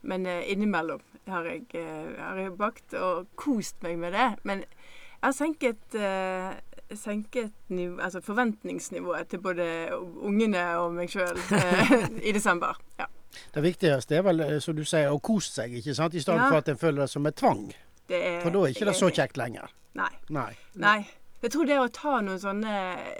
men 0.08 0.26
eh, 0.26 0.52
innimellom 0.52 1.02
har 1.26 1.44
jeg, 1.48 1.66
eh, 1.76 2.14
har 2.18 2.40
jeg 2.40 2.56
bakt 2.56 2.94
og 2.96 3.28
kost 3.36 3.82
meg 3.84 3.98
med 4.00 4.16
det. 4.16 4.28
Men 4.44 4.64
jeg 4.64 5.22
har 5.22 5.36
senket 5.36 5.96
eh, 5.96 6.54
senket 6.96 7.52
niv 7.74 7.98
altså 8.02 8.20
forventningsnivået 8.24 9.28
til 9.28 9.40
både 9.44 9.66
ungene 9.96 10.62
og 10.80 10.92
meg 10.96 11.10
sjøl 11.12 11.38
eh, 11.58 12.08
i 12.22 12.32
desember. 12.32 12.78
Ja. 13.00 13.06
Det 13.54 13.62
viktigste 13.64 14.16
er 14.20 14.22
vel, 14.26 14.40
eh, 14.44 14.58
som 14.62 14.76
du 14.76 14.84
sier, 14.86 15.10
å 15.10 15.18
kose 15.22 15.50
seg, 15.62 15.74
ikke 15.80 15.94
sant? 15.96 16.14
I 16.14 16.22
stedet 16.22 16.40
Ja. 16.40 16.48
for 16.48 16.62
at 16.62 16.68
en 16.70 16.78
føler 16.78 17.04
det 17.04 17.10
som 17.10 17.26
et 17.26 17.36
tvang. 17.36 17.66
Det 18.08 18.20
er, 18.20 18.40
For 18.44 18.50
da 18.54 18.62
er 18.64 18.74
ikke 18.74 18.86
det 18.90 18.96
så 18.98 19.08
kjekt 19.10 19.36
lenger. 19.40 19.70
Nei. 19.94 20.10
Nei. 20.30 20.52
Nei. 20.74 20.98
Jeg 21.44 21.52
tror 21.52 21.66
det 21.68 21.76
å 21.76 21.88
ta 21.92 22.20
noen 22.24 22.38
sånne 22.40 22.74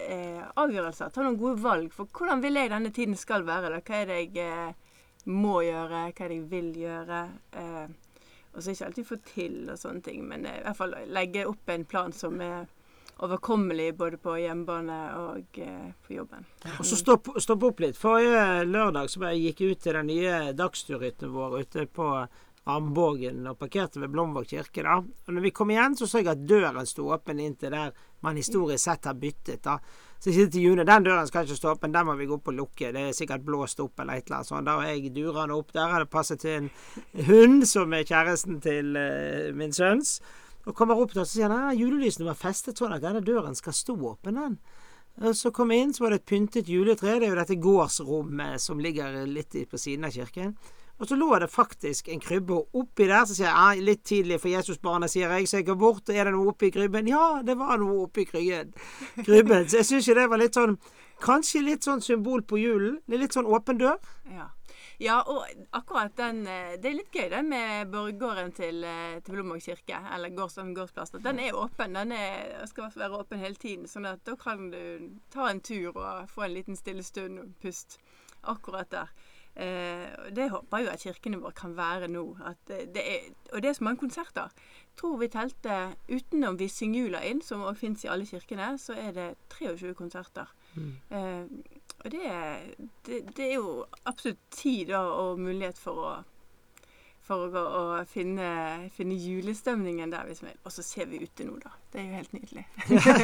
eh, 0.09 0.45
avgjørelser, 0.57 1.11
ta 1.13 1.23
noen 1.27 1.37
gode 1.37 1.61
valg 1.61 1.91
for 1.93 2.09
hvordan 2.09 2.41
vil 2.41 2.57
jeg 2.57 2.71
denne 2.73 2.93
tiden 2.95 3.17
skal 3.21 3.45
være. 3.45 3.69
Da? 3.75 3.81
Hva 3.85 4.01
er 4.01 4.07
det 4.09 4.21
jeg 4.23 4.39
eh, 4.45 4.73
må 5.29 5.59
gjøre, 5.65 6.07
hva 6.13 6.25
er 6.25 6.33
det 6.33 6.39
jeg 6.39 6.47
vil 6.51 6.71
gjøre. 6.85 7.21
Eh, 7.61 7.85
og 8.55 8.63
så 8.63 8.71
ikke 8.71 8.87
alltid 8.87 9.07
få 9.09 9.17
til 9.27 9.55
og 9.73 9.79
sånne 9.81 10.05
ting, 10.07 10.25
men 10.31 10.47
eh, 10.47 10.61
i 10.61 10.65
hvert 10.65 10.79
fall 10.79 10.95
legge 11.11 11.45
opp 11.51 11.69
en 11.75 11.85
plan 11.91 12.13
som 12.17 12.41
er 12.45 12.69
overkommelig 13.23 13.93
både 13.97 14.19
på 14.19 14.37
hjemmebane 14.43 15.01
og 15.21 15.59
eh, 15.63 15.93
på 16.07 16.17
jobben. 16.17 16.47
Og 16.79 16.87
så 16.87 16.99
stopp, 16.99 17.31
stopp 17.43 17.69
opp 17.71 17.85
litt. 17.85 17.99
Forrige 17.99 18.65
lørdag 18.67 19.11
så 19.11 19.23
jeg 19.31 19.45
gikk 19.51 19.63
ut 19.69 19.85
til 19.85 20.01
den 20.01 20.11
nye 20.11 20.41
dagsturhytten 20.57 21.35
vår 21.35 21.61
ute 21.63 21.87
på 21.87 22.09
Ramborgen 22.65 23.45
og 23.51 23.59
parkerte 23.61 24.01
ved 24.01 24.11
Blomvåg 24.11 24.49
kirke. 24.49 24.83
da. 24.83 24.97
Og 24.97 25.35
når 25.35 25.43
vi 25.43 25.51
kom 25.51 25.71
igjen, 25.71 25.97
så 25.97 26.07
så 26.07 26.23
jeg 26.23 26.33
at 26.33 26.47
døren 26.49 26.87
sto 26.87 27.11
åpen 27.13 27.41
inntil 27.41 27.71
der 27.71 27.93
man 28.25 28.37
historisk 28.37 28.85
sett 28.85 29.05
har 29.05 29.15
byttet. 29.15 29.63
da. 29.63 29.79
Så 30.19 30.31
jeg 30.31 30.35
sier 30.35 30.51
til 30.51 30.63
June 30.63 30.85
den 30.85 31.05
døren 31.05 31.27
skal 31.29 31.45
ikke 31.45 31.57
stå 31.57 31.75
åpen, 31.75 31.93
den 31.93 32.07
må 32.07 32.15
vi 32.17 32.27
gå 32.27 32.39
opp 32.39 32.49
og 32.49 32.55
lukke. 32.57 32.93
Det 32.93 33.09
er 33.09 33.13
sikkert 33.13 33.45
blåst 33.45 33.81
opp 33.81 34.01
eller 34.01 34.17
et 34.17 34.25
eller 34.27 34.37
annet 34.37 34.49
sånt. 34.49 34.67
Da 34.67 34.77
var 34.77 34.89
jeg 34.89 35.13
durende 35.13 35.59
opp 35.59 35.75
der. 35.75 35.93
Hadde 35.93 36.07
passet 36.07 36.41
til 36.41 36.57
en 36.63 36.71
hund 37.27 37.67
som 37.69 37.93
er 37.93 38.09
kjæresten 38.09 38.63
til 38.65 38.97
uh, 38.97 39.53
min 39.55 39.73
sønns. 39.73 40.23
Og 40.65 40.77
kommer 40.77 41.01
opp 41.01 41.13
der, 41.13 41.27
så 41.27 41.39
sier 41.39 41.53
han 41.53 41.71
at 41.73 41.79
julelysene 41.79 42.29
var 42.31 42.39
festet 42.41 42.81
sånn 42.81 42.95
at 42.97 43.05
denne 43.05 43.21
døren 43.25 43.57
skal 43.59 43.77
stå 43.77 43.97
åpen. 43.97 44.41
den. 44.41 44.59
Og 45.23 45.37
Så 45.37 45.53
kom 45.55 45.71
jeg 45.71 45.83
inn, 45.83 45.93
så 45.95 46.05
var 46.05 46.11
det 46.11 46.23
et 46.23 46.27
pyntet 46.27 46.69
juletre. 46.69 47.21
Det 47.21 47.29
er 47.29 47.35
jo 47.35 47.43
dette 47.43 47.61
gårdsrommet 47.61 48.61
som 48.61 48.81
ligger 48.81 49.27
litt 49.27 49.55
på 49.71 49.79
siden 49.79 50.05
av 50.05 50.11
kirken. 50.11 50.57
Og 50.99 51.09
så 51.09 51.17
lå 51.19 51.29
det 51.43 51.51
faktisk 51.51 52.09
en 52.09 52.21
krybbe 52.23 52.61
oppi 52.73 53.07
der. 53.11 53.25
Så 53.27 53.35
sier 53.35 53.49
jeg 53.49 53.55
ah, 53.55 53.75
litt 53.75 54.05
tidlig 54.07 54.41
for 54.41 54.51
Jesusbarnet, 54.53 55.11
sier 55.11 55.31
jeg. 55.31 55.49
Så 55.51 55.59
jeg 55.59 55.67
går 55.67 55.79
bort, 55.79 56.09
og 56.09 56.15
er 56.15 56.29
det 56.29 56.35
noe 56.35 56.53
oppi 56.53 56.71
krybben? 56.75 57.11
Ja, 57.11 57.43
det 57.47 57.57
var 57.59 57.79
noe 57.83 58.05
oppi 58.07 58.25
krybben. 58.31 59.69
Så 59.69 59.81
jeg 59.83 59.89
syns 59.91 60.09
jo 60.09 60.19
det 60.19 60.29
var 60.31 60.43
litt 60.43 60.59
sånn 60.59 60.79
Kanskje 61.25 61.61
litt 61.63 61.87
sånn 61.87 62.03
symbol 62.03 62.43
på 62.43 62.59
julen. 62.59 62.99
Litt 63.09 63.33
sånn 63.37 63.47
åpen 63.47 63.79
dør. 63.79 64.01
Ja. 64.35 64.49
Ja, 65.03 65.19
og 65.27 65.45
akkurat 65.75 66.15
den 66.17 66.47
eh, 66.47 66.75
Det 66.79 66.91
er 66.91 66.97
litt 66.99 67.15
gøy, 67.15 67.29
den 67.33 67.49
med 67.51 67.91
borggården 67.93 68.53
til, 68.55 68.85
eh, 68.87 69.19
til 69.25 69.37
Blomvåg 69.37 69.63
kirke, 69.65 69.99
eller 70.15 70.35
gårds, 70.35 70.59
gårdsplassen. 70.77 71.23
Den 71.25 71.41
er 71.43 71.59
åpen. 71.59 71.97
Den 71.99 72.13
er, 72.13 72.67
skal 72.71 72.91
være 72.95 73.21
åpen 73.21 73.43
hele 73.43 73.59
tiden. 73.59 73.89
sånn 73.91 74.07
at 74.07 74.25
da 74.27 74.37
kan 74.37 74.71
du 74.71 75.15
ta 75.35 75.51
en 75.51 75.61
tur 75.61 75.97
og 75.97 76.29
få 76.31 76.47
en 76.47 76.55
liten 76.55 76.77
stille 76.77 77.03
stund 77.03 77.41
og 77.43 77.55
pust 77.63 77.99
akkurat 78.43 78.91
der. 78.91 79.15
Eh, 79.57 80.31
det 80.35 80.49
håper 80.51 80.79
jeg 80.79 80.87
jo 80.87 80.93
at 80.93 81.03
kirkene 81.05 81.39
våre 81.39 81.55
kan 81.55 81.77
være 81.79 82.09
nå. 82.11 82.25
Det, 82.67 83.03
er, 83.03 83.29
og 83.53 83.63
det 83.63 83.71
er 83.71 83.77
så 83.79 83.85
mange 83.87 84.03
konserter. 84.03 84.51
Tror 84.99 85.19
vi 85.21 85.29
telte 85.31 85.95
utenom 86.11 86.59
vi 86.59 86.69
synger 86.69 87.07
jula 87.07 87.23
inn, 87.23 87.43
som 87.43 87.63
også 87.63 87.81
fins 87.81 88.05
i 88.05 88.11
alle 88.11 88.27
kirkene, 88.27 88.75
så 88.79 88.97
er 88.99 89.15
det 89.15 89.29
23 89.55 89.95
konserter. 89.95 90.51
Eh, 90.75 91.47
og 92.05 92.11
det, 92.13 92.29
det, 93.07 93.23
det 93.37 93.49
er 93.49 93.55
jo 93.57 93.85
absolutt 94.05 94.41
tid 94.53 94.93
og 94.99 95.41
mulighet 95.41 95.79
for 95.81 96.05
å 96.05 96.15
for 97.25 97.49
å 97.57 97.61
og 97.65 98.09
finne, 98.09 98.91
finne 98.93 99.17
julestemningen 99.17 100.11
der. 100.13 100.29
Vi, 100.29 100.51
og 100.61 100.73
så 100.75 100.83
ser 100.85 101.09
vi 101.09 101.23
ute 101.23 101.47
nå, 101.49 101.57
da. 101.63 101.73
Det 101.93 102.03
er 102.03 102.05
jo 102.11 102.19
helt 102.19 102.35
nydelig. 102.37 102.65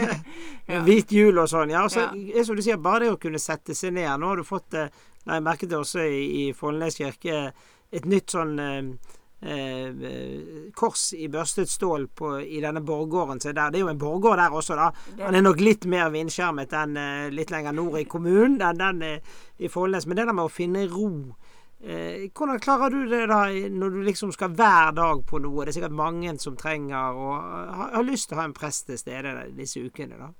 ja. 0.70 0.80
Hvit 0.86 1.12
jul 1.12 1.36
og 1.42 1.50
sånn. 1.52 1.72
Ja, 1.74 1.82
så, 1.92 2.06
Ja. 2.08 2.44
som 2.46 2.56
du 2.56 2.64
sier, 2.64 2.80
bare 2.80 3.04
det 3.04 3.12
å 3.12 3.20
kunne 3.20 3.40
sette 3.42 3.76
seg 3.76 3.92
ned. 3.98 4.08
Nå 4.20 4.32
har 4.32 4.40
du 4.40 4.46
fått 4.48 4.70
det, 4.72 4.86
jeg 5.26 5.44
merket 5.44 5.72
det 5.72 5.80
også 5.82 6.06
i, 6.08 6.22
i 6.40 6.44
Follnes 6.56 6.96
kirke, 6.96 7.50
et 7.92 8.06
nytt 8.08 8.32
sånn 8.32 8.54
eh, 8.62 8.78
eh, 8.78 9.19
kors 10.76 11.12
i 11.16 11.28
børstet 11.32 11.70
stål 11.70 12.08
på, 12.14 12.34
i 12.40 12.60
denne 12.60 12.82
borggården. 12.84 13.40
Så 13.40 13.52
der, 13.52 13.70
det 13.70 13.80
er 13.80 13.86
jo 13.86 13.92
en 13.92 13.98
borggård 13.98 14.36
der 14.36 14.52
også, 14.52 14.76
da. 14.76 14.90
Han 15.24 15.34
er 15.34 15.44
nok 15.44 15.62
litt 15.64 15.86
mer 15.88 16.10
vindskjermet 16.12 16.74
enn 16.76 16.98
eh, 17.00 17.30
litt 17.32 17.52
lenger 17.52 17.76
nord 17.76 18.00
i 18.00 18.08
kommunen 18.08 18.60
enn 18.60 18.80
den 18.80 19.06
eh, 19.06 19.38
i 19.58 19.70
Follnes. 19.72 20.06
Men 20.06 20.20
det 20.20 20.26
der 20.28 20.36
med 20.36 20.48
å 20.48 20.52
finne 20.52 20.84
ro 20.90 21.10
eh, 21.80 22.28
Hvordan 22.28 22.60
klarer 22.60 22.92
du 22.92 23.08
det 23.08 23.26
da 23.30 23.42
når 23.48 23.96
du 23.96 24.02
liksom 24.04 24.34
skal 24.36 24.52
hver 24.58 24.92
dag 24.96 25.24
på 25.26 25.40
noe? 25.40 25.64
Det 25.64 25.72
er 25.72 25.80
sikkert 25.80 25.98
mange 26.02 26.36
som 26.42 26.58
trenger 26.60 27.16
og 27.16 27.34
har, 27.40 27.96
har 27.96 28.06
lyst 28.06 28.30
til 28.30 28.38
å 28.38 28.42
ha 28.42 28.48
en 28.50 28.56
prest 28.56 28.88
til 28.90 29.00
stede 29.00 29.34
disse 29.56 29.80
ukene, 29.80 30.20
da. 30.20 30.32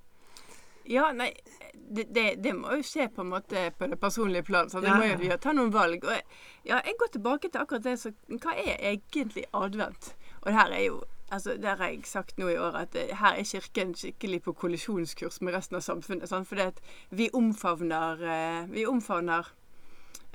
Ja, 0.89 1.13
nei, 1.13 1.33
det, 1.75 2.07
det, 2.15 2.43
det 2.43 2.53
må 2.57 2.73
jo 2.79 2.83
skje 2.83 3.09
på 3.15 3.21
en 3.23 3.31
måte 3.31 3.67
på 3.79 3.87
det 3.91 3.99
personlige 4.01 4.43
plan. 4.47 4.71
Så 4.71 4.81
det 4.81 4.89
Ja. 4.89 4.97
må 4.99 5.05
jo 5.11 5.17
vi 5.19 5.29
jo 5.31 5.37
ta 5.37 5.53
noen 5.53 5.71
valg. 5.73 6.03
Jeg, 6.05 6.23
ja, 6.65 6.81
jeg 6.85 6.95
går 6.99 7.13
tilbake 7.13 7.49
til 7.51 7.61
akkurat 7.61 7.83
det 7.85 7.99
så 8.01 8.13
Hva 8.29 8.55
er 8.57 8.77
egentlig 8.95 9.45
advent? 9.53 10.15
Og 10.43 10.47
det 10.47 10.55
her 10.55 10.71
er 10.73 10.85
jo 10.87 11.01
Altså, 11.33 11.55
Der 11.63 11.77
har 11.77 11.87
jeg 11.89 12.01
sagt 12.07 12.39
nå 12.39 12.49
i 12.49 12.57
år 12.59 12.75
at 12.75 12.95
her 12.95 13.37
er 13.39 13.45
Kirken 13.45 13.95
skikkelig 13.95 14.43
på 14.43 14.53
kollisjonskurs 14.53 15.41
med 15.43 15.55
resten 15.55 15.77
av 15.77 15.81
samfunnet. 15.81 16.29
Sant? 16.29 16.49
Fordi 16.49 16.61
at 16.63 16.81
vi 17.11 17.29
omfavner 17.33 18.19
eh, 18.23 18.67
Vi 18.73 18.83
omfavner 18.87 19.47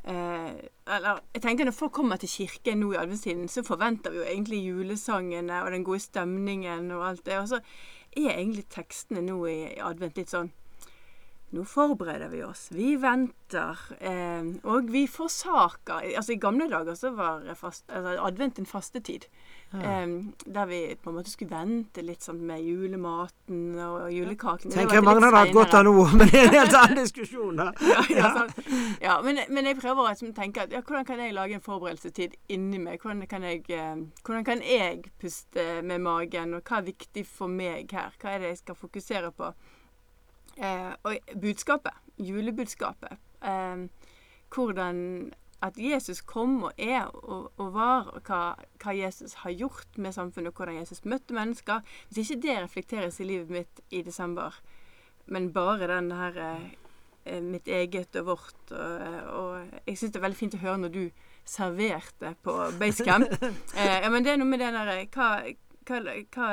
eh, 0.07 0.53
Eller 0.87 1.19
jeg 1.33 1.41
tenker 1.41 1.65
når 1.67 1.75
folk 1.75 1.91
kommer 1.91 2.15
til 2.21 2.29
kirken 2.29 2.79
nå 2.79 2.93
i 2.93 2.99
adventstiden, 3.01 3.47
så 3.49 3.63
forventer 3.67 4.11
vi 4.13 4.17
jo 4.21 4.23
egentlig 4.23 4.61
julesangene 4.65 5.63
og 5.65 5.71
den 5.71 5.83
gode 5.83 5.99
stemningen 5.99 6.91
og 6.91 7.07
alt 7.09 7.25
det. 7.25 7.39
Og 7.39 7.47
så 7.49 7.59
er 8.23 8.37
egentlig 8.37 8.69
tekstene 8.71 9.21
nå 9.25 9.41
i 9.51 9.57
advent 9.83 10.15
litt 10.17 10.31
sånn 10.31 10.53
nå 11.55 11.63
forbereder 11.69 12.31
vi 12.31 12.41
oss. 12.43 12.67
Vi 12.73 12.95
venter. 12.99 13.79
Eh, 13.99 14.47
og 14.67 14.89
vi 14.91 15.05
forsaker 15.07 16.09
Altså 16.17 16.33
I 16.33 16.41
gamle 16.41 16.67
dager 16.71 16.97
så 16.97 17.13
var 17.15 17.45
fast, 17.59 17.85
altså, 17.89 18.17
advent 18.25 18.59
en 18.59 18.69
fastetid. 18.69 19.27
Eh, 19.73 20.07
der 20.45 20.65
vi 20.65 20.95
på 21.03 21.09
en 21.09 21.15
måte 21.17 21.31
skulle 21.31 21.51
vente 21.51 22.03
litt 22.05 22.23
sånn 22.23 22.39
med 22.47 22.61
julematen 22.63 23.75
og 23.81 24.05
julekakene. 24.13 24.71
Tenker 24.71 25.03
mange 25.03 25.25
hadde 25.25 25.41
hatt 25.41 25.55
godt 25.55 25.75
av 25.75 25.83
nå, 25.87 25.93
men 26.13 26.29
det 26.31 26.39
er 26.39 26.47
en 26.47 26.55
helt 26.55 26.77
annen 26.79 27.01
diskusjon, 27.01 27.59
da. 27.59 27.71
Ja, 27.91 28.03
ja, 28.13 28.31
ja 29.01 29.17
men, 29.25 29.41
men 29.49 29.67
jeg 29.67 29.79
prøver 29.81 30.05
å 30.05 30.07
liksom 30.13 30.31
tenke 30.37 30.63
at 30.63 30.75
ja, 30.75 30.83
hvordan 30.85 31.07
kan 31.07 31.19
jeg 31.23 31.35
lage 31.35 31.57
en 31.57 31.65
forberedelsestid 31.65 32.37
inni 32.55 32.79
meg? 32.81 33.01
Hvordan 33.01 33.25
kan, 33.31 33.47
jeg, 33.47 33.65
hvordan 34.23 34.47
kan 34.47 34.63
jeg 34.63 35.03
puste 35.21 35.67
med 35.83 36.03
magen, 36.05 36.55
og 36.55 36.63
hva 36.63 36.79
er 36.79 36.89
viktig 36.91 37.25
for 37.27 37.51
meg 37.51 37.91
her? 37.95 38.15
Hva 38.21 38.35
er 38.35 38.43
det 38.43 38.53
jeg 38.53 38.61
skal 38.63 38.79
fokusere 38.79 39.33
på? 39.35 39.51
Eh, 40.55 40.91
og 41.03 41.39
budskapet, 41.41 42.03
julebudskapet. 42.21 43.17
Eh, 43.43 43.87
hvordan 44.55 45.01
at 45.67 45.77
Jesus 45.81 46.21
kom 46.25 46.57
og 46.69 46.77
er 46.77 47.09
og, 47.11 47.51
og 47.57 47.73
var, 47.75 48.09
og 48.15 48.29
hva, 48.29 48.41
hva 48.81 48.95
Jesus 48.95 49.37
har 49.43 49.53
gjort 49.57 49.99
med 50.01 50.15
samfunnet, 50.15 50.53
og 50.53 50.61
hvordan 50.61 50.79
Jesus 50.79 51.05
møtte 51.05 51.35
mennesker. 51.35 51.83
Hvis 52.09 52.31
ikke 52.31 52.41
det 52.47 52.57
reflekteres 52.61 53.19
i 53.19 53.29
livet 53.29 53.53
mitt 53.53 53.83
i 53.91 54.01
desember, 54.05 54.55
men 55.25 55.51
bare 55.53 55.89
den 55.89 56.11
her 56.13 56.41
eh, 56.41 57.41
mitt 57.41 57.67
eget 57.67 58.15
og 58.21 58.25
vårt. 58.25 58.71
Og, 58.71 59.05
og 59.35 59.79
jeg 59.87 59.97
syns 59.97 60.13
det 60.13 60.19
er 60.21 60.27
veldig 60.27 60.41
fint 60.41 60.57
å 60.57 60.63
høre 60.65 60.81
når 60.85 60.93
du 60.93 61.03
serverte 61.45 62.35
på 62.45 62.57
Basecamp. 62.79 63.29
eh, 63.77 64.01
ja, 64.01 64.09
men 64.09 64.25
det 64.25 64.33
er 64.33 64.41
noe 64.41 64.49
med 64.49 64.61
det 64.61 64.73
der 64.75 64.91
hva, 65.13 65.29
hva, 65.85 66.01
hva, 66.33 66.49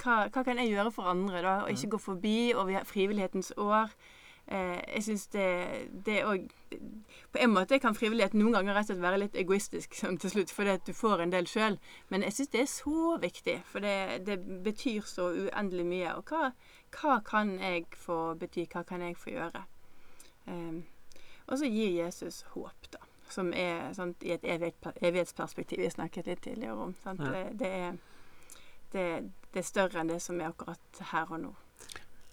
hva, 0.00 0.16
hva 0.30 0.46
kan 0.46 0.62
jeg 0.62 0.72
gjøre 0.72 0.94
for 0.94 1.10
andre, 1.10 1.42
da? 1.44 1.58
Og 1.64 1.74
ikke 1.74 1.94
gå 1.96 2.02
forbi. 2.10 2.38
Og 2.54 2.70
vi 2.70 2.78
har 2.78 2.88
frivillighetens 2.88 3.52
år. 3.58 3.92
Eh, 4.50 4.80
jeg 4.96 5.02
syns 5.06 5.26
det, 5.30 6.14
òg 6.26 6.48
På 7.30 7.38
en 7.38 7.52
måte 7.54 7.78
kan 7.78 7.94
frivillighet 7.94 8.32
noen 8.34 8.56
ganger 8.56 8.74
rett 8.74 8.88
og 8.88 8.96
slett 8.96 9.04
være 9.04 9.20
litt 9.22 9.36
egoistisk 9.38 9.94
sånn 9.94 10.18
til 10.18 10.32
slutt, 10.32 10.50
fordi 10.50 10.72
at 10.74 10.88
du 10.88 10.90
får 10.96 11.22
en 11.22 11.34
del 11.34 11.46
sjøl. 11.46 11.78
Men 12.10 12.24
jeg 12.26 12.34
syns 12.34 12.50
det 12.50 12.62
er 12.64 12.70
så 12.72 13.12
viktig, 13.22 13.56
for 13.70 13.86
det, 13.86 14.24
det 14.26 14.40
betyr 14.66 15.06
så 15.06 15.28
uendelig 15.44 15.86
mye. 15.86 16.16
Og 16.18 16.32
hva, 16.32 16.50
hva 16.96 17.20
kan 17.26 17.54
jeg 17.62 17.86
få 17.94 18.18
bety? 18.40 18.66
Hva 18.72 18.82
kan 18.88 19.06
jeg 19.06 19.18
få 19.18 19.36
gjøre? 19.36 19.62
Um, 20.50 20.82
og 21.46 21.62
så 21.62 21.70
gir 21.70 21.94
Jesus 22.00 22.42
håp, 22.56 22.90
da. 22.90 23.06
Som 23.30 23.54
er 23.54 23.92
sant, 23.94 24.22
i 24.26 24.34
et 24.34 24.46
evighetsperspektiv 24.50 25.84
vi 25.84 25.94
snakket 25.94 26.26
litt 26.26 26.42
tidligere 26.42 26.88
om. 26.90 26.96
Ja. 27.06 27.14
Det, 27.14 27.46
det, 27.60 27.70
er, 27.70 27.98
det, 28.92 29.08
det 29.54 29.62
er 29.62 29.70
større 29.70 30.02
enn 30.02 30.10
det 30.10 30.18
som 30.24 30.42
er 30.42 30.50
akkurat 30.50 31.04
her 31.12 31.30
og 31.30 31.44
nå. 31.46 31.52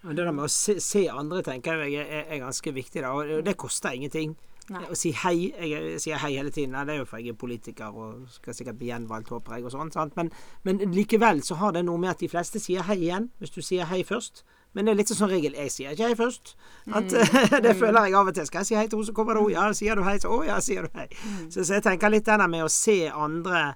Men 0.03 0.17
det 0.17 0.25
der 0.27 0.35
med 0.35 0.45
å 0.45 0.51
se, 0.51 0.77
se 0.83 1.07
andre, 1.09 1.41
tenker 1.45 1.85
jeg 1.85 2.03
er, 2.03 2.27
er 2.27 2.43
ganske 2.43 2.73
viktig, 2.73 3.01
da. 3.03 3.13
Og 3.17 3.45
det 3.45 3.57
koster 3.59 3.95
ingenting. 3.97 4.35
Nei. 4.67 4.81
Å 4.91 4.95
si 4.99 5.13
hei 5.15 5.47
Jeg 5.47 5.99
sier 6.03 6.19
hei 6.19 6.33
hele 6.35 6.51
tiden. 6.51 6.73
Nei, 6.75 6.83
det 6.87 6.97
er 6.97 6.99
jo 6.99 7.07
for 7.07 7.23
jeg 7.23 7.31
er 7.31 7.39
politiker 7.39 7.95
og 7.95 8.27
skal 8.33 8.55
sikkert 8.55 8.79
bli 8.79 8.89
gjenvalgt, 8.91 9.31
håper 9.31 9.57
jeg, 9.57 9.67
og 9.67 9.73
sånn. 9.73 9.93
Sant? 9.95 10.15
Men, 10.19 10.31
men 10.67 10.83
likevel 10.91 11.39
så 11.47 11.55
har 11.61 11.75
det 11.75 11.85
noe 11.87 12.01
med 12.01 12.11
at 12.15 12.23
de 12.23 12.29
fleste 12.31 12.59
sier 12.59 12.83
hei 12.89 12.99
igjen, 13.05 13.29
hvis 13.39 13.55
du 13.55 13.61
sier 13.63 13.87
hei 13.87 14.03
først. 14.07 14.43
Men 14.75 14.85
det 14.85 14.93
er 14.93 14.99
litt 14.99 15.11
sånn 15.15 15.31
regel. 15.31 15.55
Jeg 15.55 15.71
sier 15.73 15.95
ikke 15.95 16.11
hei 16.11 16.17
først. 16.19 16.57
At, 16.91 17.15
det 17.65 17.77
føler 17.79 18.09
jeg 18.09 18.17
av 18.19 18.29
og 18.29 18.35
til. 18.35 18.49
Skal 18.49 18.65
jeg 18.65 18.69
si 18.69 18.77
hei 18.77 18.87
til 18.89 18.99
henne, 18.99 19.09
så 19.09 19.15
kommer 19.15 19.39
det 19.39 19.45
hun. 19.45 19.53
Ja, 19.55 19.69
sier 19.77 19.97
du 19.97 20.03
hei, 20.05 20.17
så 20.21 20.35
Å 20.35 20.41
ja, 20.49 20.59
sier 20.63 20.85
du 20.85 20.99
hei. 20.99 21.07
Så, 21.47 21.63
så 21.63 21.79
jeg 21.79 21.87
tenker 21.87 22.11
litt 22.11 22.27
denne 22.27 22.49
med 22.51 22.67
å 22.67 22.71
se 22.71 23.05
andre 23.07 23.69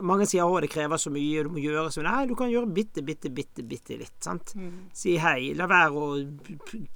Mange 0.00 0.24
sier 0.24 0.48
at 0.48 0.64
det 0.64 0.70
krever 0.72 0.96
så 0.96 1.10
mye, 1.12 1.42
du 1.44 1.50
må 1.52 1.60
gjøre 1.60 1.90
så 1.92 2.00
Nei, 2.04 2.24
du 2.26 2.32
kan 2.38 2.48
gjøre 2.48 2.70
bitte, 2.72 3.02
bitte, 3.04 3.28
bitte, 3.28 3.64
bitte 3.68 3.98
litt. 4.00 4.14
sant? 4.24 4.54
Si 4.96 5.18
hei. 5.20 5.52
La 5.58 5.66
være 5.68 5.90
å 5.92 6.06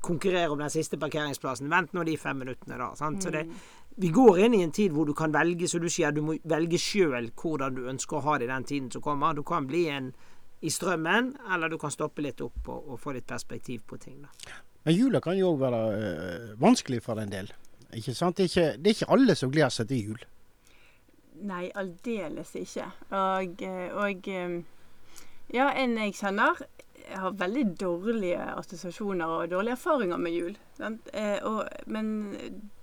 konkurrere 0.00 0.54
om 0.54 0.62
den 0.62 0.72
siste 0.72 0.96
parkeringsplassen. 0.96 1.68
Vent 1.68 1.92
nå 1.92 2.04
de 2.08 2.16
fem 2.16 2.38
minuttene, 2.40 2.78
da. 2.80 2.94
sant? 2.96 3.20
Så 3.22 3.34
det, 3.34 3.44
vi 4.00 4.08
går 4.08 4.40
inn 4.46 4.56
i 4.56 4.62
en 4.64 4.72
tid 4.72 4.92
hvor 4.92 5.04
du 5.08 5.12
kan 5.16 5.32
velge, 5.32 5.68
så 5.68 5.80
du 5.82 5.88
sier 5.92 6.14
du 6.16 6.22
må 6.24 6.38
velge 6.48 6.80
sjøl 6.80 7.28
hvordan 7.36 7.76
du 7.76 7.90
ønsker 7.92 8.18
å 8.18 8.24
ha 8.30 8.38
det 8.38 8.48
i 8.48 8.52
den 8.54 8.64
tiden 8.68 8.88
som 8.92 9.04
kommer. 9.04 9.36
Du 9.36 9.44
kan 9.44 9.68
bli 9.68 9.86
en 9.92 10.14
i 10.64 10.70
strømmen, 10.72 11.34
eller 11.52 11.68
du 11.68 11.76
kan 11.78 11.92
stoppe 11.92 12.24
litt 12.24 12.40
opp 12.40 12.68
og, 12.72 12.88
og 12.94 13.00
få 13.00 13.12
litt 13.16 13.26
perspektiv 13.28 13.84
på 13.86 13.98
ting. 14.00 14.22
da. 14.24 14.56
Men 14.86 14.94
jula 14.96 15.20
kan 15.20 15.36
jo 15.36 15.52
òg 15.52 15.60
være 15.60 15.82
øh, 15.92 16.50
vanskelig 16.62 17.02
for 17.04 17.20
en 17.20 17.32
del. 17.32 17.50
Ikke 17.96 18.14
sant? 18.16 18.38
Det 18.38 18.46
er 18.46 18.50
ikke, 18.50 18.66
det 18.80 18.90
er 18.90 18.96
ikke 18.96 19.12
alle 19.16 19.36
som 19.38 19.52
gleder 19.52 19.74
seg 19.74 19.90
til 19.90 20.10
jul. 20.10 20.24
Nei, 21.36 21.66
aldeles 21.74 22.54
ikke. 22.56 22.86
Og, 23.10 23.62
og 24.00 24.28
eh, 24.32 24.56
ja, 25.52 25.68
en 25.76 25.98
jeg 26.00 26.16
kjenner 26.16 26.62
har 27.14 27.30
veldig 27.38 27.64
dårlige 27.80 28.42
assosiasjoner 28.58 29.26
og 29.26 29.50
dårlige 29.50 29.76
erfaringer 29.76 30.16
med 30.16 30.32
jul. 30.32 30.56
Eh, 31.12 31.38
og, 31.42 31.66
men 31.86 32.36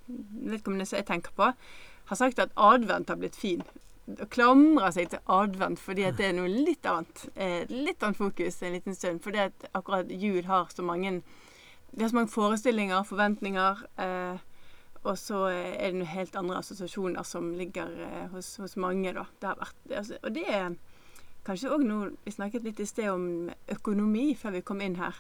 vedkommende 0.08 0.86
som 0.86 0.98
jeg 0.98 1.08
tenker 1.10 1.36
på, 1.36 1.50
har 2.06 2.20
sagt 2.20 2.40
at 2.40 2.54
advent 2.56 3.10
har 3.10 3.20
blitt 3.20 3.36
fin. 3.40 3.64
Og 4.20 4.28
klamrer 4.36 4.92
seg 4.92 5.14
til 5.14 5.22
advent 5.32 5.80
fordi 5.80 6.10
det 6.18 6.28
er 6.28 6.36
noe 6.36 6.52
litt 6.52 6.88
annet. 6.88 7.26
Eh, 7.36 7.64
litt 7.72 8.04
annet 8.04 8.20
fokus 8.20 8.62
en 8.62 8.76
liten 8.76 8.96
stund. 8.96 9.22
Fordi 9.24 9.46
at 9.46 9.70
akkurat 9.72 10.12
jul 10.12 10.44
har 10.46 10.72
så 10.76 10.84
mange 10.84 11.22
Det 11.94 12.02
er 12.02 12.10
så 12.10 12.16
mange 12.16 12.34
forestillinger, 12.34 13.04
forventninger. 13.06 13.84
Eh, 14.02 14.40
og 15.04 15.18
så 15.20 15.46
er 15.52 15.92
det 15.92 15.98
noen 15.98 16.12
helt 16.14 16.36
andre 16.40 16.62
assosiasjoner 16.62 17.28
som 17.28 17.52
ligger 17.60 17.92
eh, 18.06 18.26
hos, 18.32 18.56
hos 18.62 18.78
mange, 18.80 19.14
da. 19.16 19.26
Det 19.40 19.50
har 19.50 19.60
vært, 19.60 19.82
altså, 19.92 20.20
og 20.24 20.36
det 20.36 20.46
er 20.48 20.76
kanskje 21.44 21.74
òg 21.76 21.82
noe 21.84 22.12
Vi 22.24 22.32
snakket 22.32 22.64
litt 22.64 22.80
i 22.80 22.88
sted 22.88 23.10
om 23.12 23.50
økonomi 23.72 24.30
før 24.40 24.58
vi 24.58 24.64
kom 24.64 24.82
inn 24.82 24.96
her. 25.02 25.20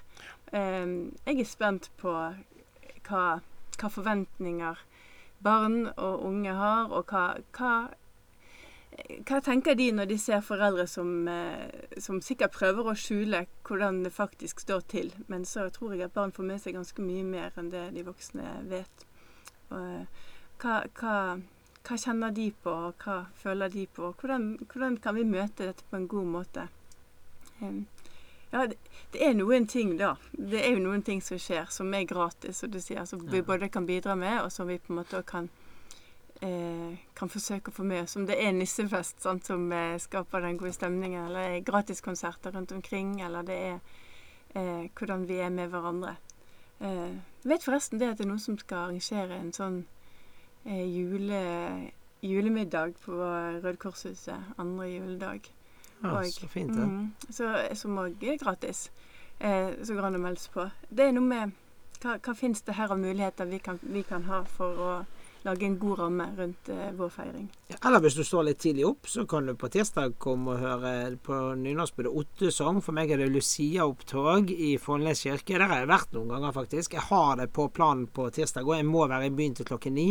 Eh, 0.55 0.87
jeg 1.27 1.43
er 1.43 1.49
spent 1.49 1.91
på 1.99 2.13
hva, 2.13 3.25
hva 3.41 3.91
forventninger 3.91 4.87
barn 5.43 5.89
og 5.97 6.23
unge 6.23 6.55
har, 6.55 6.87
og 6.95 7.11
hva, 7.11 7.25
hva 7.57 7.73
hva 9.27 9.39
tenker 9.43 9.75
de 9.77 9.87
når 9.95 10.09
de 10.11 10.17
ser 10.21 10.43
foreldre 10.45 10.85
som, 10.87 11.27
eh, 11.27 11.97
som 11.97 12.19
sikkert 12.21 12.53
prøver 12.53 12.91
å 12.91 12.97
skjule 12.97 13.45
hvordan 13.65 14.03
det 14.05 14.13
faktisk 14.13 14.61
står 14.63 14.83
til, 14.91 15.11
men 15.27 15.45
så 15.45 15.69
tror 15.73 15.95
jeg 15.95 16.05
at 16.05 16.13
barn 16.13 16.31
får 16.31 16.47
med 16.47 16.61
seg 16.61 16.77
ganske 16.77 17.01
mye 17.01 17.23
mer 17.25 17.57
enn 17.57 17.71
det 17.73 17.87
de 17.95 18.05
voksne 18.05 18.45
vet. 18.69 19.07
Eh, 19.79 20.29
hva, 20.63 20.77
hva, 20.99 21.15
hva 21.83 21.97
kjenner 21.99 22.35
de 22.35 22.51
på, 22.63 22.75
og 22.89 23.03
hva 23.03 23.23
føler 23.39 23.73
de 23.73 23.87
på? 23.87 24.13
Hvordan, 24.19 24.53
hvordan 24.71 24.99
kan 25.03 25.17
vi 25.17 25.25
møte 25.27 25.69
dette 25.71 25.89
på 25.89 25.99
en 25.99 26.07
god 26.11 26.31
måte? 26.37 26.67
Ja, 28.53 28.67
det, 28.69 28.77
det 29.13 29.25
er 29.25 29.35
noen 29.37 29.67
ting, 29.67 29.95
da. 29.97 30.13
Det 30.31 30.61
er 30.61 30.75
jo 30.75 30.83
noen 30.83 31.03
ting 31.05 31.21
som 31.25 31.39
skjer 31.41 31.69
som 31.73 31.93
er 31.95 32.07
gratis, 32.09 32.61
som 32.61 32.71
du 32.71 32.79
sier, 32.83 33.05
som 33.09 33.21
vi 33.31 33.41
både 33.45 33.71
kan 33.73 33.87
bidra 33.89 34.15
med, 34.19 34.43
og 34.43 34.51
som 34.53 34.69
vi 34.69 34.79
på 34.79 34.93
en 34.93 35.01
måte 35.01 35.23
kan 35.27 35.49
eh, 36.43 36.99
kan 37.17 37.31
forsøke 37.31 37.71
å 37.71 37.75
få 37.75 37.85
med 37.87 38.05
oss. 38.05 38.15
Om 38.19 38.27
det 38.29 38.37
er 38.41 38.53
nissefest 38.55 39.23
sant, 39.23 39.47
som 39.47 39.65
eh, 39.71 39.97
skaper 40.01 40.43
den 40.45 40.59
gode 40.59 40.73
stemningen, 40.75 41.27
eller 41.27 41.57
er 41.57 41.65
gratiskonserter 41.65 42.55
rundt 42.55 42.73
omkring, 42.75 43.19
eller 43.25 43.47
det 43.47 43.59
er 43.69 43.77
eh, 44.53 44.89
hvordan 44.97 45.27
vi 45.29 45.39
er 45.43 45.53
med 45.53 45.71
hverandre. 45.73 46.15
Eh, 46.83 47.15
vet 47.49 47.63
forresten 47.65 47.99
det 47.99 48.09
at 48.11 48.17
det 48.17 48.25
er 48.25 48.29
noen 48.31 48.39
som 48.39 48.57
skal 48.57 48.87
arrangere 48.87 49.39
en 49.39 49.51
sånn 49.55 49.85
eh, 50.65 50.85
jule... 50.87 51.91
julemiddag 52.23 52.93
på 53.03 53.11
Røde 53.19 53.75
Korshuset 53.77 54.53
andre 54.57 54.85
juledag. 54.87 55.49
Ja, 56.03 56.13
Og- 56.21 56.29
så 56.31 56.47
fint, 56.47 56.71
det. 56.71 56.85
Mm, 56.87 57.09
så, 57.29 57.49
som 57.75 57.97
òg 57.99 58.23
er 58.23 58.37
gratis. 58.39 58.85
Eh, 59.39 59.73
så 59.83 59.93
går 59.97 60.07
an 60.07 60.15
å 60.15 60.21
melde 60.23 60.39
seg 60.39 60.53
på. 60.53 60.69
Det 60.89 61.09
er 61.09 61.11
noe 61.11 61.27
med 61.27 61.51
Hva, 62.03 62.17
hva 62.19 62.33
fins 62.35 62.61
det 62.67 62.75
her 62.75 62.91
av 62.91 62.99
muligheter 62.99 63.45
vi 63.47 63.59
kan, 63.63 63.77
vi 63.81 64.01
kan 64.03 64.23
ha 64.27 64.41
for 64.43 64.79
å 64.83 64.93
lage 65.43 65.65
en 65.67 65.77
god 65.79 65.99
ramme 65.99 66.27
rundt 66.37 66.69
eh, 66.71 66.91
vår 66.97 67.09
feiring? 67.13 67.49
Ja, 67.71 67.77
Eller 67.87 68.03
hvis 68.03 68.15
du 68.17 68.23
står 68.23 68.47
litt 68.47 68.61
tidlig 68.63 68.85
opp, 68.87 69.09
så 69.09 69.25
kan 69.29 69.47
du 69.47 69.55
på 69.59 69.69
tirsdag 69.73 70.15
komme 70.21 70.55
og 70.55 70.63
høre 70.63 70.93
på 71.23 71.39
nynorskbudet 71.59 72.13
Ottesang. 72.21 72.81
For 72.83 72.95
meg 72.95 73.11
er 73.11 73.23
det 73.23 73.31
Lucia-opptog 73.33 74.53
i 74.53 74.75
Follnes 74.81 75.25
kirke. 75.25 75.57
Der 75.59 75.67
har 75.67 75.83
jeg 75.83 75.91
vært 75.91 76.15
noen 76.15 76.31
ganger, 76.35 76.55
faktisk. 76.55 76.97
Jeg 76.97 77.07
har 77.09 77.37
det 77.41 77.51
på 77.55 77.67
planen 77.75 78.07
på 78.07 78.29
tirsdag, 78.33 78.67
og 78.67 78.77
jeg 78.79 78.87
må 78.89 79.07
være 79.07 79.29
i 79.29 79.35
byen 79.35 79.59
til 79.59 79.69
klokken 79.69 79.97
ni. 79.99 80.09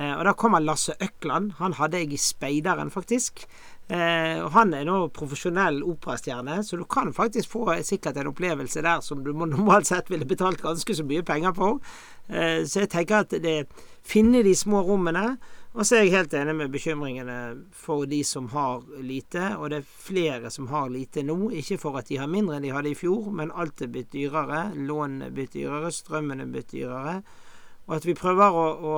Eh, 0.00 0.14
og 0.16 0.24
da 0.24 0.32
kommer 0.38 0.64
Lasse 0.64 0.96
Økland. 1.02 1.58
Han 1.58 1.76
hadde 1.76 2.00
jeg 2.00 2.14
i 2.16 2.20
Speideren, 2.20 2.90
faktisk. 2.90 3.44
Eh, 3.90 4.38
og 4.38 4.52
han 4.54 4.72
er 4.72 4.84
nå 4.86 4.96
profesjonell 5.12 5.80
operastjerne, 5.82 6.60
så 6.62 6.78
du 6.78 6.84
kan 6.86 7.10
faktisk 7.12 7.50
få 7.50 7.64
sikkert 7.82 8.20
en 8.20 8.30
opplevelse 8.30 8.84
der 8.86 9.00
som 9.02 9.24
du 9.24 9.32
normalt 9.34 9.90
sett 9.90 10.12
ville 10.12 10.28
betalt 10.30 10.62
ganske 10.62 10.94
så 10.94 11.04
mye 11.04 11.24
penger 11.26 11.56
for. 11.56 11.80
Eh, 12.28 12.62
så 12.64 12.84
jeg 12.84 12.92
tenker 12.92 13.24
at 13.24 13.34
det 13.42 13.64
finne 14.06 14.44
de 14.46 14.54
små 14.56 14.84
rommene. 14.86 15.34
Og 15.70 15.86
så 15.86 15.96
er 15.96 16.06
jeg 16.06 16.14
helt 16.16 16.32
enig 16.34 16.54
med 16.58 16.72
bekymringene 16.74 17.34
for 17.78 18.06
de 18.10 18.24
som 18.26 18.48
har 18.50 18.80
lite, 19.06 19.52
og 19.54 19.70
det 19.70 19.78
er 19.78 19.90
flere 20.06 20.50
som 20.50 20.66
har 20.72 20.88
lite 20.90 21.22
nå. 21.22 21.52
Ikke 21.54 21.78
for 21.78 21.98
at 21.98 22.08
de 22.10 22.18
har 22.18 22.30
mindre 22.30 22.56
enn 22.56 22.66
de 22.66 22.72
hadde 22.74 22.90
i 22.90 22.98
fjor, 22.98 23.28
men 23.30 23.52
alt 23.54 23.82
er 23.82 23.90
blitt 23.92 24.10
dyrere. 24.10 24.72
Lånene 24.74 25.28
er 25.28 25.34
blitt 25.36 25.54
dyrere, 25.54 25.92
strømmen 25.94 26.42
er 26.42 26.50
blitt 26.50 26.72
dyrere. 26.74 27.20
Og 27.86 27.98
at 28.00 28.06
vi 28.06 28.16
prøver 28.18 28.58
å, 28.58 28.66
å 28.82 28.96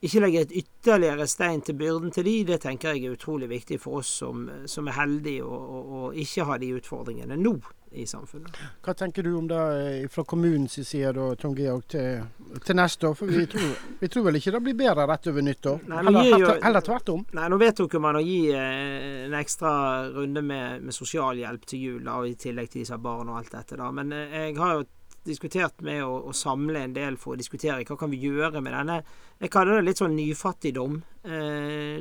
ikke 0.00 0.20
legge 0.24 0.40
et 0.46 0.52
ytterligere 0.62 1.26
stein 1.28 1.60
til 1.60 1.76
byrden 1.76 2.10
til 2.14 2.24
de, 2.24 2.36
det 2.48 2.60
tenker 2.62 2.94
jeg 2.96 3.04
er 3.10 3.18
utrolig 3.18 3.48
viktig 3.50 3.76
for 3.82 3.98
oss 4.00 4.08
som, 4.22 4.46
som 4.70 4.88
er 4.88 4.96
heldige 4.96 5.44
og, 5.44 6.14
ikke 6.16 6.46
har 6.48 6.58
de 6.62 6.70
utfordringene 6.78 7.36
nå 7.36 7.52
i 7.92 8.04
samfunnet. 8.06 8.54
Hva 8.86 8.94
tenker 8.94 9.26
du 9.26 9.32
om 9.34 9.48
det 9.50 9.58
eh, 9.58 10.04
fra 10.08 10.22
kommunens 10.24 10.76
side, 10.86 11.10
da, 11.16 11.24
Tom 11.34 11.56
Georg, 11.58 11.82
til, 11.90 12.20
til 12.64 12.78
neste 12.78 13.08
år? 13.10 13.16
For 13.18 13.26
vi 13.34 13.44
tror, 13.50 13.72
vi 13.98 14.08
tror 14.14 14.28
vel 14.28 14.38
ikke 14.38 14.52
det 14.54 14.60
blir 14.68 14.76
bedre 14.78 15.08
rett 15.10 15.26
over 15.32 15.42
nyttår? 15.42 15.82
Nei, 15.90 16.04
Heller, 16.06 16.28
jo- 16.38 16.54
heller, 16.62 16.86
tvert 16.86 17.10
om. 17.16 17.24
Nei, 17.34 17.48
nå 17.50 17.58
vedtok 17.60 17.98
jo 17.98 18.02
man 18.06 18.20
å 18.20 18.22
gi 18.22 18.38
eh, 18.54 19.26
en 19.26 19.34
ekstra 19.40 19.72
runde 20.14 20.44
med, 20.46 20.86
med 20.86 20.94
sosialhjelp 20.96 21.66
til 21.66 21.84
jul, 21.88 22.00
da, 22.06 22.20
og 22.22 22.30
i 22.30 22.38
tillegg 22.38 22.70
til 22.72 22.84
disse 22.86 22.96
barn 23.02 23.28
og 23.34 23.42
alt 23.42 23.52
dette. 23.58 23.76
da. 23.82 23.90
Men 24.00 24.14
eh, 24.14 24.38
jeg 24.46 24.56
har 24.62 24.78
jo 24.78 24.86
diskutert 25.26 25.82
med 25.84 26.02
å, 26.04 26.14
å 26.30 26.34
samle 26.36 26.84
en 26.84 26.94
del 26.96 27.18
for 27.20 27.34
å 27.34 27.40
diskutere 27.40 27.84
hva 27.84 27.96
kan 27.98 28.12
vi 28.12 28.22
gjøre 28.22 28.62
med 28.64 28.72
denne 28.72 29.00
Jeg 29.40 29.52
kaller 29.52 29.78
det 29.78 29.86
litt 29.88 30.00
sånn 30.00 30.16
nyfattigdom. 30.16 31.00
Eh, 31.24 31.98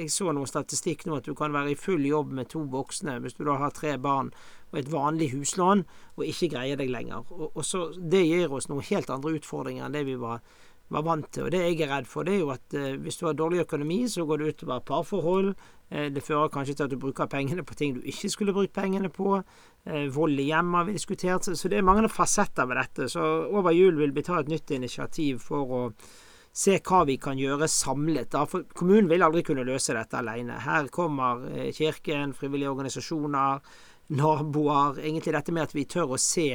jeg 0.00 0.10
så 0.10 0.32
noe 0.34 0.50
statistikk 0.50 1.06
nå 1.06 1.18
at 1.18 1.26
du 1.26 1.34
kan 1.38 1.54
være 1.54 1.74
i 1.74 1.78
full 1.78 2.06
jobb 2.06 2.32
med 2.38 2.50
to 2.52 2.62
voksne 2.70 3.18
hvis 3.22 3.38
du 3.38 3.44
da 3.46 3.58
har 3.62 3.74
tre 3.74 3.96
barn 3.98 4.32
og 4.72 4.80
et 4.80 4.90
vanlig 4.90 5.32
huslån 5.34 5.84
og 6.16 6.24
ikke 6.26 6.52
greier 6.54 6.78
deg 6.78 6.90
lenger. 6.90 7.26
Og, 7.30 7.50
og 7.52 7.66
så, 7.66 7.90
Det 7.96 8.24
gir 8.26 8.52
oss 8.52 8.70
noen 8.70 8.86
helt 8.90 9.10
andre 9.10 9.36
utfordringer 9.38 9.86
enn 9.86 9.98
det 9.98 10.06
vi 10.08 10.18
var 10.20 10.42
var 10.88 11.02
vant 11.06 11.28
til. 11.32 11.46
Og 11.46 11.54
det 11.54 11.62
jeg 11.64 11.80
er 11.82 11.90
redd 11.90 12.08
for, 12.10 12.26
det 12.26 12.36
er 12.36 12.42
jo 12.44 12.52
at 12.54 12.76
eh, 12.76 12.94
hvis 13.02 13.18
du 13.18 13.26
har 13.26 13.38
dårlig 13.38 13.64
økonomi, 13.64 14.04
så 14.10 14.26
går 14.26 14.42
det 14.42 14.52
utover 14.54 14.84
parforhold. 14.86 15.54
Eh, 15.88 16.08
det 16.10 16.24
fører 16.24 16.50
kanskje 16.50 16.74
til 16.74 16.88
at 16.88 16.92
du 16.92 16.98
bruker 16.98 17.28
pengene 17.30 17.62
på 17.66 17.76
ting 17.78 17.94
du 17.94 18.06
ikke 18.10 18.30
skulle 18.32 18.54
brukt 18.54 18.74
pengene 18.74 19.10
på. 19.12 19.38
Eh, 19.86 20.06
vold 20.12 20.38
i 20.40 20.48
hjemmet 20.50 20.80
har 20.80 20.86
vi 20.88 20.96
diskutert. 20.96 21.46
Så, 21.46 21.70
det 21.70 21.78
er 21.78 21.86
mange 21.86 22.08
fasetter 22.10 22.66
ved 22.66 22.80
dette. 22.80 23.10
Så 23.12 23.22
over 23.54 23.74
jul 23.74 23.98
vil 24.00 24.14
vi 24.14 24.24
ta 24.26 24.40
et 24.40 24.50
nytt 24.50 24.70
initiativ 24.74 25.44
for 25.46 25.76
å 25.76 25.82
se 26.56 26.78
hva 26.80 27.04
vi 27.06 27.18
kan 27.22 27.38
gjøre 27.38 27.68
samlet. 27.70 28.34
For 28.50 28.66
kommunen 28.74 29.10
vil 29.10 29.22
aldri 29.22 29.44
kunne 29.46 29.66
løse 29.68 29.94
dette 29.94 30.18
alene. 30.18 30.58
Her 30.64 30.90
kommer 30.90 31.46
eh, 31.52 31.70
kirken, 31.76 32.34
frivillige 32.34 32.72
organisasjoner, 32.72 33.62
naboer. 34.16 34.98
Egentlig 35.04 35.36
dette 35.36 35.54
med 35.54 35.68
at 35.68 35.76
vi 35.76 35.86
tør 35.86 36.16
å 36.16 36.18
se, 36.18 36.48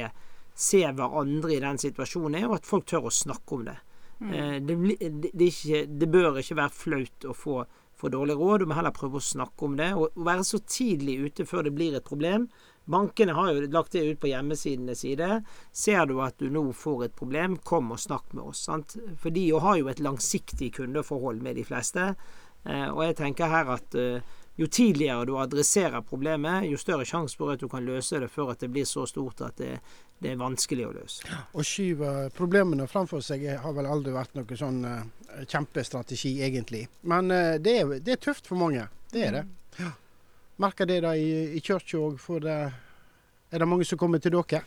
se 0.52 0.84
hverandre 0.84 1.56
i 1.56 1.62
den 1.62 1.80
situasjonen 1.80 2.42
er, 2.42 2.50
og 2.50 2.60
at 2.60 2.68
folk 2.68 2.84
tør 2.90 3.08
å 3.08 3.16
snakke 3.22 3.56
om 3.56 3.64
det. 3.70 3.78
Mm. 4.22 4.34
det, 4.68 4.74
det, 5.00 5.30
det, 5.34 5.46
ikke, 5.48 5.78
det 5.98 6.06
bør 6.06 6.36
ikke 6.38 6.54
være 6.54 6.70
flaut 6.76 7.24
å 7.26 7.32
få, 7.34 7.56
få 8.02 8.10
dårlig 8.12 8.36
råd. 8.38 8.60
Du 8.60 8.66
må 8.68 8.76
heller 8.76 8.94
prøve 8.94 9.20
å 9.20 9.24
snakke 9.24 9.68
om 9.68 9.78
det. 9.78 9.92
Og 9.94 10.18
være 10.26 10.44
så 10.46 10.60
tidlig 10.66 11.20
ute 11.22 11.46
før 11.48 11.68
det 11.68 11.74
blir 11.76 11.96
et 11.96 12.06
problem. 12.06 12.48
Bankene 12.90 13.36
har 13.38 13.52
jo 13.52 13.66
lagt 13.70 13.94
det 13.94 14.04
ut 14.08 14.20
på 14.22 14.32
hjemmesidene 14.32 14.96
sine. 14.98 15.42
Ser 15.70 16.06
du 16.10 16.16
at 16.24 16.38
du 16.42 16.50
nå 16.50 16.64
får 16.74 17.06
et 17.06 17.16
problem, 17.18 17.56
kom 17.62 17.94
og 17.94 18.02
snakk 18.02 18.34
med 18.34 18.50
oss. 18.50 18.64
Sant? 18.66 18.96
For 19.22 19.34
de 19.34 19.48
har 19.54 19.78
jo 19.78 19.90
et 19.92 20.02
langsiktig 20.02 20.72
kundeforhold 20.80 21.42
med 21.46 21.60
de 21.60 21.66
fleste. 21.68 22.12
Eh, 22.66 22.88
og 22.90 23.04
jeg 23.06 23.18
tenker 23.22 23.50
her 23.50 23.70
at 23.76 23.94
eh, 23.98 24.34
jo 24.58 24.66
tidligere 24.66 25.24
du 25.26 25.36
adresserer 25.40 26.04
problemet, 26.04 26.66
jo 26.68 26.80
større 26.80 27.06
sjanse 27.08 27.38
for 27.38 27.54
at 27.54 27.62
du 27.62 27.70
kan 27.72 27.86
løse 27.86 28.20
det 28.20 28.28
før 28.30 28.52
at 28.52 28.60
det 28.60 28.70
blir 28.74 28.84
så 28.88 29.06
stort 29.08 29.40
at 29.46 29.56
det, 29.62 29.78
det 30.22 30.32
er 30.32 30.38
vanskelig 30.40 30.86
å 30.86 30.92
løse. 30.94 31.40
Å 31.52 31.64
skyve 31.66 32.12
problemene 32.36 32.86
framfor 32.90 33.24
seg 33.24 33.44
har 33.62 33.74
vel 33.76 33.88
aldri 33.90 34.14
vært 34.14 34.36
noen 34.38 34.60
sånn 34.60 34.84
eh, 34.86 35.42
kjempestrategi, 35.50 36.36
egentlig. 36.46 36.84
Men 37.10 37.30
eh, 37.34 37.56
det, 37.62 37.74
er, 37.80 37.96
det 37.98 38.16
er 38.16 38.22
tøft 38.28 38.50
for 38.50 38.60
mange. 38.60 38.86
Det 39.12 39.26
er 39.26 39.36
det. 39.40 39.42
Ja. 39.80 39.90
Merker 40.62 40.86
det 40.86 41.00
da 41.04 41.16
i, 41.18 41.56
i 41.56 41.60
kirka 41.64 41.98
òg, 41.98 42.22
er 43.52 43.60
det 43.60 43.68
mange 43.68 43.84
som 43.88 43.98
kommer 44.00 44.22
til 44.22 44.32
dere? 44.36 44.62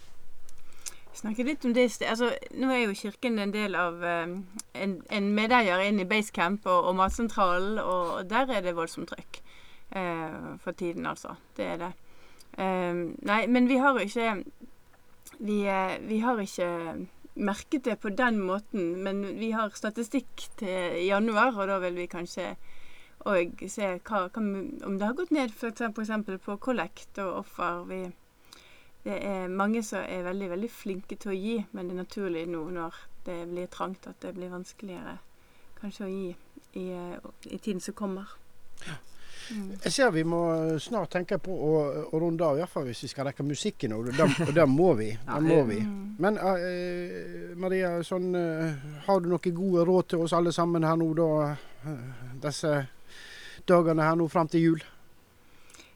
Snakke 1.15 1.45
litt 1.47 1.63
om 1.65 1.73
det. 1.73 1.87
Altså, 2.03 2.33
nå 2.59 2.69
er 2.73 2.81
jo 2.83 2.95
Kirken 2.99 3.39
en 3.39 3.53
del 3.53 3.75
av 3.79 4.01
um, 4.03 4.33
en, 4.75 4.97
en 5.07 5.29
medeier 5.37 5.85
inn 5.87 6.01
i 6.03 6.07
Basecamp 6.09 6.67
og, 6.67 6.89
og 6.89 6.97
Matsentralen, 6.99 7.79
og 7.79 8.25
der 8.29 8.51
er 8.51 8.65
det 8.65 8.75
voldsomt 8.75 9.13
trøkk. 9.13 9.39
uh, 9.95 10.57
for 10.59 10.71
tiden, 10.71 11.05
altså. 11.05 11.37
Det 11.57 11.65
er 11.65 11.77
det. 11.77 11.91
Um, 12.57 13.15
nei, 13.23 13.45
men 13.47 13.69
vi 13.69 13.77
har 13.79 13.95
jo 13.95 14.03
ikke 14.03 14.43
vi, 15.37 15.61
eh, 15.67 15.97
vi 16.07 16.19
har 16.19 16.39
ikke 16.39 17.07
merket 17.35 17.83
det 17.83 17.99
på 17.99 18.09
den 18.09 18.39
måten, 18.39 19.03
men 19.03 19.23
vi 19.39 19.51
har 19.51 19.73
statistikk 19.75 20.47
til 20.59 21.01
januar, 21.05 21.55
og 21.57 21.67
da 21.67 21.79
vil 21.83 21.97
vi 21.99 22.07
kanskje 22.11 22.53
òg 23.25 23.65
se 23.71 23.89
hva, 24.05 24.27
hva, 24.29 24.43
om 24.85 24.99
det 24.99 25.07
har 25.07 25.17
gått 25.17 25.33
ned 25.35 25.51
f.eks. 25.51 26.13
på 26.45 26.57
kollekt 26.61 27.19
og 27.23 27.41
offer. 27.41 27.83
Vi, 27.89 28.01
det 29.03 29.17
er 29.17 29.47
mange 29.51 29.83
som 29.83 30.05
er 30.05 30.23
veldig, 30.29 30.49
veldig 30.55 30.71
flinke 30.71 31.17
til 31.17 31.33
å 31.33 31.39
gi, 31.39 31.57
men 31.71 31.89
det 31.89 31.97
er 31.97 32.03
naturlig 32.03 32.45
nå 32.49 32.63
når 32.77 33.01
det 33.25 33.39
blir 33.49 33.67
trangt, 33.73 34.07
at 34.07 34.21
det 34.21 34.35
blir 34.37 34.53
vanskeligere 34.53 35.17
kanskje 35.81 36.05
å 36.05 36.13
gi 36.13 36.29
i, 36.79 36.87
i 37.49 37.57
tiden 37.57 37.81
som 37.81 37.97
kommer. 37.97 38.37
Mm. 38.85 39.14
Jeg 39.83 39.91
ser 39.93 40.11
vi 40.15 40.23
må 40.27 40.39
snart 40.81 41.11
tenke 41.13 41.37
på 41.43 41.53
å, 41.53 41.73
å 42.09 42.19
runde 42.21 42.45
av, 42.45 42.57
iallfall 42.57 42.87
hvis 42.89 43.03
vi 43.05 43.11
skal 43.11 43.27
rekke 43.29 43.45
musikken. 43.45 43.93
Og 43.93 44.09
det, 44.09 44.65
må 44.67 44.93
vi. 44.97 45.11
Ja, 45.27 45.37
Det 45.39 45.45
må 45.45 45.61
vi. 45.69 45.79
Mm. 45.83 46.01
Men 46.19 46.39
uh, 46.39 47.55
Maria, 47.59 47.97
sånn, 48.07 48.31
uh, 48.35 48.99
har 49.05 49.21
du 49.21 49.29
noen 49.29 49.55
gode 49.57 49.85
råd 49.85 50.11
til 50.13 50.25
oss 50.25 50.33
alle 50.33 50.53
sammen 50.55 50.83
her 50.87 50.97
nå, 50.99 51.11
da? 51.17 51.55
uh, 51.85 52.35
Disse 52.41 52.75
dagene 53.67 54.05
her 54.05 54.15
nå 54.19 54.27
fram 54.31 54.47
til 54.51 54.61
jul? 54.69 54.83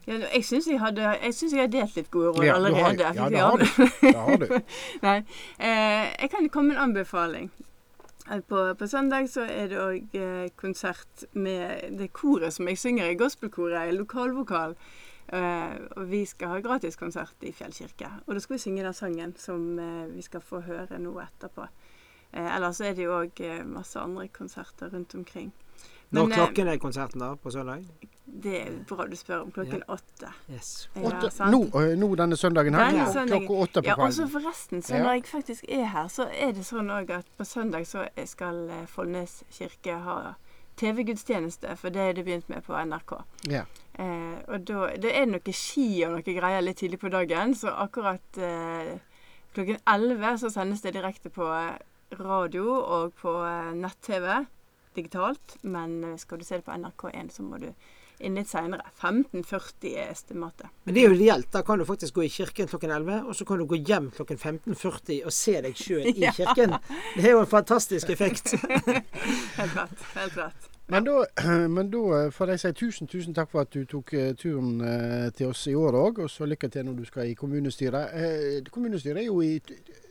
Ja, 0.10 0.16
jeg 0.34 0.44
syns 0.48 0.66
jeg, 0.68 0.80
jeg, 0.80 1.60
har 1.60 1.68
delt 1.70 1.96
litt 1.98 2.10
gode 2.12 2.32
råd 2.34 2.46
Ja, 2.46 2.56
du 2.58 2.74
har- 2.74 2.90
allerede. 2.90 3.14
ja, 3.16 3.30
det 3.30 3.40
har 3.40 3.58
du. 3.58 3.66
Det 4.02 4.16
har 4.16 4.38
du. 4.38 4.48
Nei. 5.04 5.18
Eh, 5.60 6.06
jeg 6.24 6.30
kan 6.32 6.50
komme 6.50 6.74
med 6.74 6.78
en 6.78 6.84
anbefaling. 6.90 7.52
På, 8.30 8.74
på 8.78 8.88
søndag 8.88 9.26
så 9.30 9.42
er 9.50 9.72
det 9.72 9.78
òg 9.82 10.16
eh, 10.18 10.50
konsert 10.60 11.24
med 11.34 11.96
det 11.98 12.12
koret 12.14 12.54
som 12.54 12.68
jeg 12.70 12.78
synger 12.78 13.10
i 13.10 13.18
gospelkoret, 13.18 13.90
lokalvokal. 13.98 14.76
Eh, 15.34 15.74
og 15.98 16.12
vi 16.12 16.24
skal 16.30 16.54
ha 16.54 16.60
gratiskonsert 16.62 17.46
i 17.46 17.54
Fjell 17.54 17.74
kirke. 17.74 18.12
Og 18.28 18.36
da 18.36 18.44
skal 18.44 18.56
vi 18.56 18.62
synge 18.62 18.86
den 18.86 18.98
sangen 18.98 19.34
som 19.38 19.80
eh, 19.82 20.06
vi 20.14 20.22
skal 20.26 20.46
få 20.46 20.62
høre 20.66 21.02
nå 21.02 21.16
etterpå. 21.24 21.66
Eh, 22.34 22.56
ellers 22.56 22.82
er 22.86 22.94
det 22.94 23.08
jo 23.08 23.18
òg 23.18 23.42
eh, 23.46 23.66
masse 23.66 23.98
andre 23.98 24.28
konserter 24.34 24.94
rundt 24.94 25.16
omkring. 25.18 25.50
Når 26.12 26.24
Men, 26.28 26.32
eh, 26.32 26.38
klokken 26.38 26.68
er 26.68 26.78
konserten 26.82 27.20
da, 27.22 27.36
på 27.36 27.52
søndag? 27.54 27.84
Det 28.26 28.54
er 28.62 28.72
bra 28.88 29.06
du 29.10 29.16
spør 29.18 29.44
om 29.44 29.52
klokken 29.52 29.84
åtte. 29.90 30.30
Yes. 30.50 30.88
Ja, 30.96 31.02
Åtte, 31.10 31.30
sant? 31.34 31.52
nå, 31.52 31.64
eh, 31.82 31.96
nå 31.98 32.16
denne 32.16 32.38
søndagen 32.38 32.74
her? 32.74 32.92
Denne 32.92 33.08
søndagen. 33.14 33.48
Klokka 33.48 33.64
åtte 33.64 33.82
på 33.82 33.88
Ja, 33.88 33.96
og 34.06 34.14
så 34.14 34.28
forresten, 34.30 34.82
så 34.82 34.98
når 34.98 35.12
jeg 35.18 35.26
faktisk 35.26 35.66
er 35.70 35.86
her, 35.86 36.08
så 36.08 36.28
er 36.32 36.54
det 36.54 36.66
sånn 36.66 36.90
òg 36.94 37.10
at 37.10 37.26
på 37.38 37.46
søndag 37.46 37.86
så 37.88 38.08
skal 38.26 38.70
eh, 38.70 38.86
Follnes 38.86 39.44
kirke 39.52 39.98
ha 40.06 40.36
TV-gudstjeneste, 40.80 41.76
for 41.78 41.90
det 41.90 42.02
er 42.02 42.14
det 42.14 42.26
begynt 42.26 42.50
med 42.50 42.64
på 42.64 42.74
NRK. 42.74 43.18
Ja. 43.52 43.66
Eh, 44.00 44.38
og 44.48 44.66
da 44.68 44.90
det 44.96 45.12
er 45.16 45.26
noe 45.28 45.54
ski 45.54 46.06
og 46.08 46.16
noe 46.18 46.24
greier 46.24 46.64
litt 46.64 46.80
tidlig 46.80 47.02
på 47.02 47.12
dagen, 47.12 47.54
så 47.56 47.74
akkurat 47.84 48.38
eh, 48.38 48.96
klokken 49.54 49.82
11 49.86 50.38
så 50.40 50.50
sendes 50.54 50.82
det 50.86 50.94
direkte 50.96 51.30
på 51.30 51.50
radio 52.20 52.78
og 52.80 53.14
på 53.20 53.34
eh, 53.46 53.74
nett-TV 53.76 54.46
digitalt. 54.96 55.58
Men 55.64 56.04
eh, 56.04 56.18
skal 56.22 56.40
du 56.42 56.46
se 56.48 56.60
det 56.60 56.66
på 56.68 56.72
NRK1, 56.76 57.30
så 57.36 57.44
må 57.46 57.60
du 57.62 57.70
inn 58.20 58.36
litt 58.36 58.50
seinere. 58.52 58.84
15.40 59.00 59.94
er 59.96 60.10
estimatet. 60.12 60.68
Men 60.84 60.96
det 60.98 61.04
er 61.06 61.14
jo 61.14 61.20
reelt. 61.22 61.48
Da 61.54 61.62
kan 61.64 61.80
du 61.80 61.86
faktisk 61.88 62.18
gå 62.18 62.26
i 62.26 62.32
kirken 62.34 62.68
klokken 62.68 62.92
11, 62.92 63.22
og 63.32 63.36
så 63.38 63.46
kan 63.48 63.62
du 63.62 63.66
gå 63.70 63.78
hjem 63.80 64.10
klokken 64.18 64.38
15.40 64.42 65.22
og 65.30 65.32
se 65.32 65.54
deg 65.64 65.78
sjøl 65.80 66.10
i 66.12 66.16
Ja. 66.26 66.34
kirken. 66.36 66.76
Det 67.16 67.24
er 67.30 67.38
jo 67.38 67.46
en 67.46 67.48
fantastisk 67.54 68.10
effekt. 68.12 68.52
Helt 69.60 69.78
rett. 69.78 70.04
Helt 70.18 70.36
rett. 70.42 70.68
Men 70.90 71.06
da, 71.06 71.16
men 71.78 71.92
da 71.94 72.04
eh, 72.26 72.30
får 72.34 72.56
jeg 72.56 72.64
si 72.66 72.74
tusen, 72.82 73.08
tusen 73.08 73.34
takk 73.38 73.52
for 73.54 73.64
at 73.64 73.72
du 73.78 73.84
tok 73.88 74.12
eh, 74.18 74.34
turen 74.36 74.82
til 75.38 75.52
oss 75.54 75.64
i 75.72 75.76
år 75.78 75.96
òg. 76.02 76.24
Og 76.26 76.34
så 76.34 76.48
lykke 76.50 76.68
til 76.74 76.90
når 76.90 77.00
du 77.00 77.08
skal 77.08 77.30
i 77.32 77.38
kommunestyret. 77.40 78.68
Kommunestyret 78.74 79.22
er 79.24 79.30
jo 79.30 79.40
i 79.46 79.56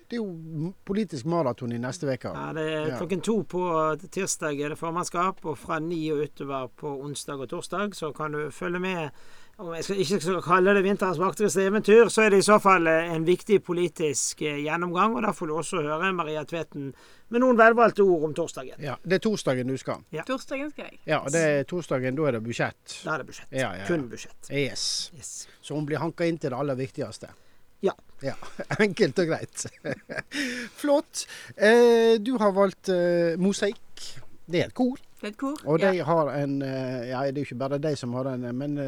det 0.08 0.16
er 0.16 0.22
jo 0.22 0.70
politisk 0.88 1.26
maraton 1.28 1.72
i 1.76 1.78
neste 1.80 2.08
uke. 2.08 2.30
Ja, 2.32 2.52
det 2.56 2.62
er 2.72 2.94
klokken 2.96 3.20
to 3.24 3.42
på 3.44 3.60
tirsdag 4.14 4.56
er 4.64 4.72
det 4.72 4.78
formannskap, 4.80 5.42
og 5.44 5.58
fra 5.60 5.76
ni 5.84 6.00
og 6.14 6.22
utover 6.24 6.70
på 6.80 6.94
onsdag 7.04 7.42
og 7.44 7.50
torsdag 7.50 7.92
så 7.98 8.12
kan 8.16 8.32
du 8.32 8.46
følge 8.54 8.80
med. 8.80 9.10
Om 9.58 9.72
jeg 9.74 9.84
skal, 9.84 10.00
ikke 10.04 10.20
skal 10.22 10.42
kalle 10.46 10.72
det 10.76 10.84
vinterens 10.84 11.18
vakreste 11.18 11.64
eventyr, 11.66 12.06
så 12.14 12.22
er 12.22 12.30
det 12.30 12.38
i 12.38 12.46
så 12.46 12.60
fall 12.62 12.86
eh, 12.86 13.08
en 13.10 13.24
viktig 13.26 13.56
politisk 13.66 14.44
eh, 14.46 14.60
gjennomgang. 14.62 15.16
Og 15.18 15.24
da 15.26 15.32
får 15.34 15.50
du 15.50 15.54
også 15.56 15.80
høre 15.82 16.12
Maria 16.14 16.44
Tveten 16.46 16.92
med 17.34 17.42
noen 17.42 17.58
velvalgte 17.58 18.06
ord 18.06 18.28
om 18.28 18.36
torsdagen. 18.38 18.78
Ja, 18.78 18.94
Det 19.02 19.18
er 19.18 19.24
torsdagen 19.26 19.66
du 19.66 19.74
skal. 19.82 20.04
Torsdagen 20.30 20.70
skal 20.70 20.92
jeg. 20.92 21.00
Ja, 21.10 21.18
det 21.26 21.42
er 21.42 21.66
torsdagen, 21.66 22.14
da 22.14 22.28
er 22.30 22.38
det 22.38 22.44
budsjett. 22.46 23.00
Da 23.02 23.16
er 23.16 23.24
det 23.24 23.28
budsjett. 23.32 23.50
Ja, 23.50 23.72
ja, 23.74 23.82
ja. 23.82 23.90
Kun 23.90 24.06
budsjett. 24.12 24.38
Yes. 24.46 24.86
Yes. 25.18 25.34
Så 25.60 25.74
hun 25.74 25.90
blir 25.90 25.98
hanka 26.06 26.30
inn 26.30 26.38
til 26.38 26.54
det 26.54 26.62
aller 26.62 26.78
viktigste. 26.78 27.34
Ja. 28.24 28.34
Enkelt 28.84 29.18
og 29.18 29.30
greit. 29.30 29.66
Flott. 30.80 31.26
Eh, 31.56 32.16
du 32.20 32.34
har 32.38 32.54
valgt 32.56 32.90
eh, 32.92 33.36
mosaikk. 33.40 34.08
Det 34.48 34.62
er 34.62 34.70
et 34.70 34.74
kor. 34.74 34.98
Det 35.20 35.26
er 35.26 35.32
et 35.32 35.38
kor. 35.38 35.60
Og 35.66 35.80
de 35.82 35.92
ja. 35.98 36.04
har 36.08 36.32
en 36.34 36.60
eh, 36.62 37.08
Ja, 37.10 37.22
det 37.26 37.42
er 37.42 37.44
jo 37.44 37.48
ikke 37.50 37.62
bare 37.62 37.78
de 37.82 37.94
som 37.96 38.14
har 38.16 38.30
den, 38.30 38.46
men 38.56 38.78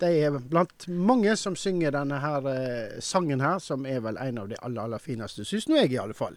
de 0.00 0.12
er 0.20 0.38
blant 0.38 0.88
mange 0.88 1.36
som 1.36 1.56
synger 1.56 1.94
denne 1.94 2.20
her 2.20 2.48
eh, 2.52 3.00
sangen 3.00 3.40
her, 3.40 3.58
som 3.58 3.86
er 3.86 4.00
vel 4.04 4.18
en 4.20 4.38
av 4.44 4.48
de 4.50 4.58
aller, 4.62 4.82
aller 4.82 5.02
fineste, 5.02 5.44
syns 5.44 5.68
nå 5.68 5.78
jeg 5.80 5.94
i 5.94 6.00
alle 6.02 6.16
fall. 6.16 6.36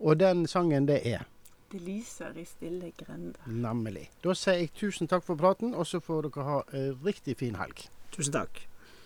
Og 0.00 0.16
den 0.20 0.46
sangen, 0.48 0.88
det 0.88 1.02
er 1.06 1.26
Det 1.72 1.80
lyser 1.80 2.36
i 2.36 2.44
stille 2.44 2.92
grender. 2.98 3.40
nemlig. 3.46 4.10
Da 4.24 4.34
sier 4.34 4.58
jeg 4.58 4.72
tusen 4.74 5.08
takk 5.08 5.24
for 5.24 5.36
praten, 5.36 5.74
og 5.74 5.86
så 5.86 6.00
får 6.00 6.28
dere 6.28 6.44
ha 6.48 6.62
en 6.72 6.98
riktig 7.04 7.36
fin 7.38 7.54
helg. 7.54 7.86
Tusen 8.10 8.32
takk. 8.32 8.64